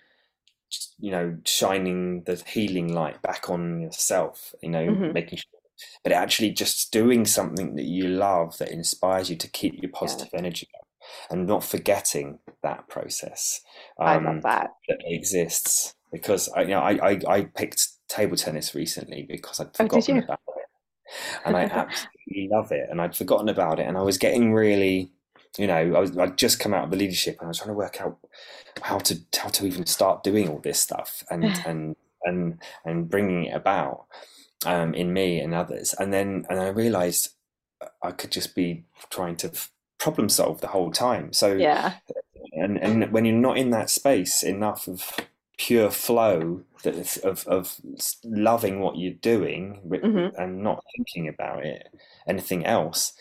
you 0.99 1.11
know 1.11 1.37
shining 1.45 2.23
the 2.23 2.35
healing 2.47 2.93
light 2.93 3.21
back 3.21 3.49
on 3.49 3.81
yourself 3.81 4.55
you 4.61 4.69
know 4.69 4.85
Mhm. 4.85 5.13
making 5.13 5.37
sure 5.37 5.59
but 6.03 6.11
actually 6.13 6.49
just 6.51 6.91
doing 6.91 7.25
something 7.25 7.75
that 7.75 7.83
you 7.85 8.07
love 8.07 8.57
that 8.57 8.71
inspires 8.71 9.29
you 9.29 9.35
to 9.35 9.49
keep 9.49 9.81
your 9.81 9.91
positive 9.91 10.29
energy 10.33 10.67
up 10.79 10.87
and 11.29 11.45
not 11.45 11.63
forgetting 11.63 12.39
that 12.61 12.87
process 12.87 13.61
I 13.99 14.17
um, 14.17 14.25
love 14.25 14.43
that. 14.43 14.71
that 14.87 14.99
exists 15.05 15.95
because 16.13 16.49
I, 16.51 16.63
you 16.63 16.69
know, 16.69 16.81
I, 16.81 17.11
I, 17.11 17.21
I 17.29 17.41
picked 17.45 17.89
table 18.09 18.37
tennis 18.37 18.75
recently 18.75 19.23
because 19.29 19.59
I'd 19.61 19.77
Oh, 19.79 19.89
forgotten 19.89 19.99
you? 20.07 20.23
about 20.23 20.41
it, 20.57 20.67
and 21.45 21.57
I 21.57 21.63
absolutely 21.63 22.49
love 22.51 22.71
it, 22.71 22.87
and 22.89 23.01
I'd 23.01 23.17
forgotten 23.17 23.49
about 23.49 23.79
it, 23.79 23.87
and 23.87 23.97
I 23.97 24.03
was 24.03 24.17
getting 24.19 24.53
really, 24.53 25.11
you 25.57 25.67
know, 25.67 25.75
I 25.95 25.99
was 25.99 26.17
I'd 26.17 26.37
just 26.37 26.59
come 26.59 26.73
out 26.73 26.85
of 26.85 26.91
the 26.91 26.97
leadership, 26.97 27.37
and 27.39 27.47
I 27.47 27.49
was 27.49 27.59
trying 27.59 27.69
to 27.69 27.75
work 27.75 28.01
out 28.01 28.19
how 28.81 28.99
to 28.99 29.17
how 29.37 29.49
to 29.49 29.65
even 29.67 29.85
start 29.87 30.23
doing 30.23 30.49
all 30.49 30.59
this 30.59 30.79
stuff, 30.79 31.23
and 31.31 31.59
and 31.65 31.95
and 32.23 32.61
and 32.85 33.09
bringing 33.09 33.45
it 33.45 33.55
about 33.55 34.07
um, 34.65 34.93
in 34.95 35.13
me 35.13 35.39
and 35.39 35.53
others, 35.55 35.95
and 35.99 36.13
then 36.13 36.45
and 36.49 36.59
I 36.59 36.69
realised 36.69 37.31
I 38.03 38.11
could 38.11 38.31
just 38.31 38.55
be 38.55 38.85
trying 39.09 39.35
to 39.37 39.51
problem 39.99 40.29
solve 40.29 40.61
the 40.61 40.67
whole 40.69 40.91
time, 40.91 41.33
so 41.33 41.49
Yeah. 41.57 41.99
and 42.53 42.77
and 42.77 43.11
when 43.11 43.25
you're 43.25 43.35
not 43.35 43.57
in 43.57 43.71
that 43.71 43.89
space 43.89 44.43
enough 44.43 44.87
of 44.87 45.03
pure 45.57 45.91
flow 45.91 46.63
that 46.83 46.95
is- 46.95 47.17
of 47.17 47.47
of 47.47 47.79
loving 48.23 48.79
what 48.79 48.97
you're 48.97 49.13
doing 49.13 49.81
Mhm. 49.85 50.33
and 50.37 50.63
not 50.63 50.83
thinking 50.95 51.27
about 51.27 51.65
it 51.65 51.87
anything 52.27 52.65
else 52.65 53.13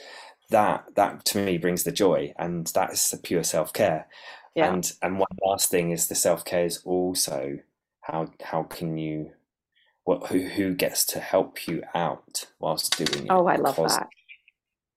that 0.51 0.85
that 0.95 1.25
to 1.27 1.39
me 1.45 1.59
brings 1.59 1.85
the 1.85 1.93
joy 1.93 2.33
and 2.39 2.67
that's 2.69 3.11
the 3.11 3.19
pure 3.19 3.45
self-care 3.45 4.09
Yeah. 4.55 4.73
and 4.73 4.93
and 5.03 5.19
one 5.19 5.29
last 5.47 5.71
thing 5.71 5.91
is 5.91 6.09
the 6.09 6.15
self-care 6.15 6.65
is 6.65 6.83
also 6.85 7.59
how 8.01 8.33
how 8.43 8.63
can 8.65 8.97
you 8.99 9.33
what 10.05 10.27
who 10.29 10.41
who 10.49 10.75
gets 10.75 11.05
to 11.07 11.21
help 11.21 11.69
you 11.69 11.83
out 11.95 12.47
whilst 12.59 12.97
doing 12.97 13.27
it 13.27 13.31
Oh, 13.31 13.47
I 13.47 13.57
love 13.57 13.77
because 13.77 13.97
that. 13.97 14.09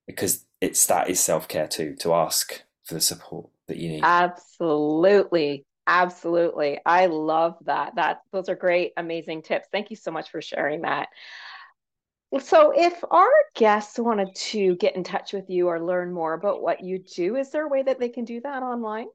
because 0.07 0.45
it's 0.61 0.87
that 0.87 1.09
is 1.09 1.19
self-care 1.19 1.67
too 1.67 1.95
to 1.97 2.13
ask 2.13 2.63
for 2.83 2.93
the 2.95 3.01
support 3.01 3.49
that 3.67 3.77
you 3.77 3.89
need 3.89 4.03
Absolutely. 4.03 5.65
Absolutely. 5.87 6.79
I 6.85 7.05
love 7.05 7.57
that. 7.65 7.95
That 7.95 8.21
those 8.31 8.49
are 8.49 8.55
great, 8.55 8.93
amazing 8.97 9.43
tips. 9.43 9.67
Thank 9.71 9.89
you 9.89 9.95
so 9.95 10.11
much 10.11 10.31
for 10.31 10.41
sharing 10.41 10.81
that. 10.81 11.09
So, 12.39 12.73
if 12.75 13.01
our 13.11 13.29
guests 13.55 13.99
wanted 13.99 14.33
to 14.35 14.75
get 14.75 14.95
in 14.95 15.03
touch 15.03 15.31
with 15.31 15.49
you 15.49 15.67
or 15.67 15.79
learn 15.79 16.11
more 16.11 16.33
about 16.33 16.61
what 16.61 16.83
you 16.83 16.99
do, 16.99 17.35
is 17.35 17.51
there 17.51 17.65
a 17.65 17.69
way 17.69 17.83
that 17.83 17.99
they 17.99 18.09
can 18.09 18.25
do 18.25 18.41
that 18.41 18.63
online? 18.63 19.07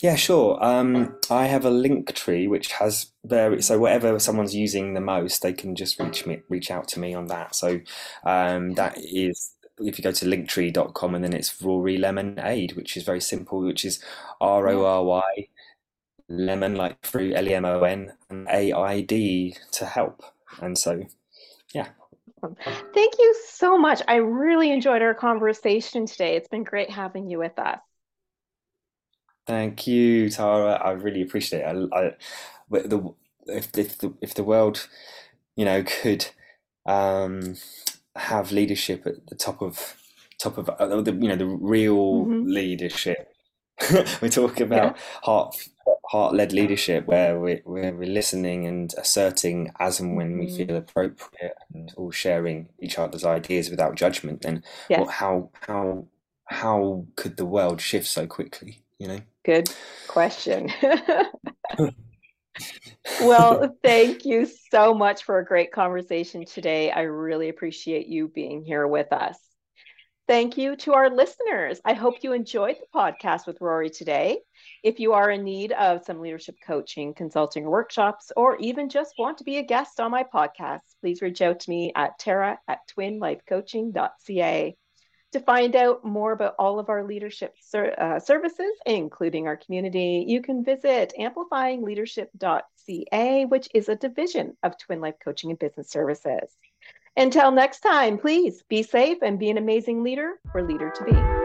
Yeah, 0.00 0.14
sure. 0.14 0.62
Um, 0.62 1.16
I 1.30 1.46
have 1.46 1.64
a 1.64 1.70
link 1.70 2.14
tree 2.14 2.46
which 2.46 2.72
has 2.72 3.12
very 3.24 3.60
so 3.60 3.78
whatever 3.78 4.18
someone's 4.20 4.54
using 4.54 4.94
the 4.94 5.00
most, 5.00 5.42
they 5.42 5.52
can 5.52 5.74
just 5.74 5.98
reach 5.98 6.26
me 6.26 6.42
reach 6.48 6.70
out 6.70 6.86
to 6.88 7.00
me 7.00 7.14
on 7.14 7.26
that. 7.26 7.56
So 7.56 7.80
um, 8.24 8.74
that 8.74 8.96
is 8.98 9.54
if 9.78 9.98
you 9.98 10.04
go 10.04 10.12
to 10.12 10.26
linktree.com 10.26 11.14
and 11.16 11.24
then 11.24 11.32
it's 11.32 11.60
Rory 11.60 11.98
Lemonaid, 11.98 12.76
which 12.76 12.96
is 12.96 13.02
very 13.02 13.20
simple, 13.20 13.60
which 13.60 13.84
is 13.84 13.98
R 14.40 14.68
O 14.68 14.84
R 14.84 15.02
Y 15.02 15.48
lemon 16.28 16.74
like 16.76 17.04
fruit 17.04 17.34
L 17.36 17.48
E 17.48 17.54
M 17.54 17.64
O 17.64 17.82
N 17.82 18.12
and 18.30 18.48
A 18.48 18.72
I 18.72 19.00
D 19.02 19.56
to 19.72 19.86
help. 19.86 20.22
And 20.60 20.76
so 20.78 21.02
yeah. 21.74 21.88
Thank 22.94 23.14
you 23.18 23.34
so 23.48 23.78
much. 23.78 24.02
I 24.06 24.16
really 24.16 24.70
enjoyed 24.70 25.02
our 25.02 25.14
conversation 25.14 26.06
today. 26.06 26.36
It's 26.36 26.48
been 26.48 26.64
great 26.64 26.90
having 26.90 27.30
you 27.30 27.38
with 27.38 27.58
us. 27.58 27.80
Thank 29.46 29.86
you, 29.86 30.30
Tara. 30.30 30.72
I 30.74 30.92
really 30.92 31.22
appreciate 31.22 31.60
it. 31.60 31.88
I, 31.92 31.98
I, 31.98 32.12
the 32.70 33.14
if 33.46 33.76
if 33.76 33.98
the 33.98 34.14
if 34.22 34.34
the 34.34 34.44
world, 34.44 34.88
you 35.56 35.64
know, 35.64 35.82
could 35.84 36.26
um, 36.86 37.56
have 38.16 38.52
leadership 38.52 39.06
at 39.06 39.26
the 39.28 39.34
top 39.36 39.62
of 39.62 39.96
top 40.38 40.58
of 40.58 40.68
uh, 40.70 41.00
the 41.02 41.12
you 41.12 41.28
know 41.28 41.36
the 41.36 41.46
real 41.46 42.26
Mhm. 42.26 42.46
leadership. 42.46 43.28
We 44.22 44.30
talk 44.30 44.60
about 44.60 44.98
heart 45.22 45.56
heart-led 46.14 46.52
leadership 46.52 47.06
where 47.06 47.40
we 47.40 47.60
where 47.64 47.92
we're 47.92 48.06
listening 48.20 48.66
and 48.66 48.94
asserting 48.96 49.72
as 49.80 49.98
and 49.98 50.16
when 50.16 50.38
we 50.38 50.46
Mhm. 50.46 50.56
feel 50.56 50.76
appropriate 50.76 51.56
and 51.72 51.92
all 51.96 52.12
sharing 52.12 52.68
each 52.78 52.98
other's 52.98 53.24
ideas 53.24 53.68
without 53.68 53.96
judgment. 53.96 54.42
Then 54.42 54.62
Yes. 54.88 55.00
what 55.00 55.10
how 55.10 55.50
how 55.66 56.06
how 56.44 57.06
could 57.16 57.36
the 57.36 57.44
world 57.46 57.80
shift 57.80 58.06
so 58.06 58.26
quickly? 58.28 58.84
You 58.98 59.08
know. 59.08 59.20
Good 59.44 59.68
question. 60.08 60.70
Well, 63.20 63.76
thank 63.82 64.24
you 64.24 64.46
so 64.70 64.94
much 64.94 65.24
for 65.24 65.38
a 65.38 65.44
great 65.44 65.72
conversation 65.72 66.44
today. 66.44 66.90
I 66.90 67.02
really 67.02 67.48
appreciate 67.48 68.06
you 68.06 68.28
being 68.28 68.62
here 68.64 68.86
with 68.86 69.12
us. 69.12 69.38
Thank 70.26 70.56
you 70.56 70.74
to 70.76 70.94
our 70.94 71.10
listeners. 71.10 71.82
I 71.84 71.92
hope 71.92 72.14
you 72.22 72.32
enjoyed 72.32 72.76
the 72.80 72.86
podcast 72.98 73.46
with 73.46 73.60
Rory 73.60 73.90
today. 73.90 74.38
If 74.82 74.98
you 74.98 75.12
are 75.12 75.30
in 75.30 75.44
need 75.44 75.72
of 75.72 76.02
some 76.02 76.20
leadership 76.20 76.54
coaching, 76.66 77.12
consulting, 77.12 77.66
or 77.66 77.70
workshops, 77.70 78.32
or 78.34 78.56
even 78.56 78.88
just 78.88 79.12
want 79.18 79.36
to 79.38 79.44
be 79.44 79.58
a 79.58 79.62
guest 79.62 80.00
on 80.00 80.10
my 80.10 80.24
podcast, 80.24 80.80
please 81.02 81.20
reach 81.20 81.42
out 81.42 81.60
to 81.60 81.68
me 81.68 81.92
at 81.94 82.18
tara 82.18 82.58
at 82.66 82.78
twinlifecoaching.ca. 82.96 84.76
To 85.32 85.40
find 85.40 85.76
out 85.76 86.06
more 86.06 86.32
about 86.32 86.54
all 86.58 86.78
of 86.78 86.88
our 86.88 87.04
leadership 87.04 87.52
ser- 87.60 87.94
uh, 87.98 88.18
services, 88.18 88.72
including 88.86 89.46
our 89.46 89.58
community, 89.58 90.24
you 90.26 90.40
can 90.40 90.64
visit 90.64 91.12
amplifyingleadership.ca, 91.20 93.44
which 93.44 93.68
is 93.74 93.90
a 93.90 93.96
division 93.96 94.56
of 94.62 94.78
Twin 94.78 95.02
Life 95.02 95.16
Coaching 95.22 95.50
and 95.50 95.58
Business 95.58 95.90
Services. 95.90 96.56
Until 97.16 97.52
next 97.52 97.80
time, 97.80 98.18
please 98.18 98.62
be 98.68 98.82
safe 98.82 99.18
and 99.22 99.38
be 99.38 99.50
an 99.50 99.58
amazing 99.58 100.02
leader 100.02 100.40
or 100.52 100.62
leader 100.62 100.90
to 100.90 101.04
be. 101.04 101.43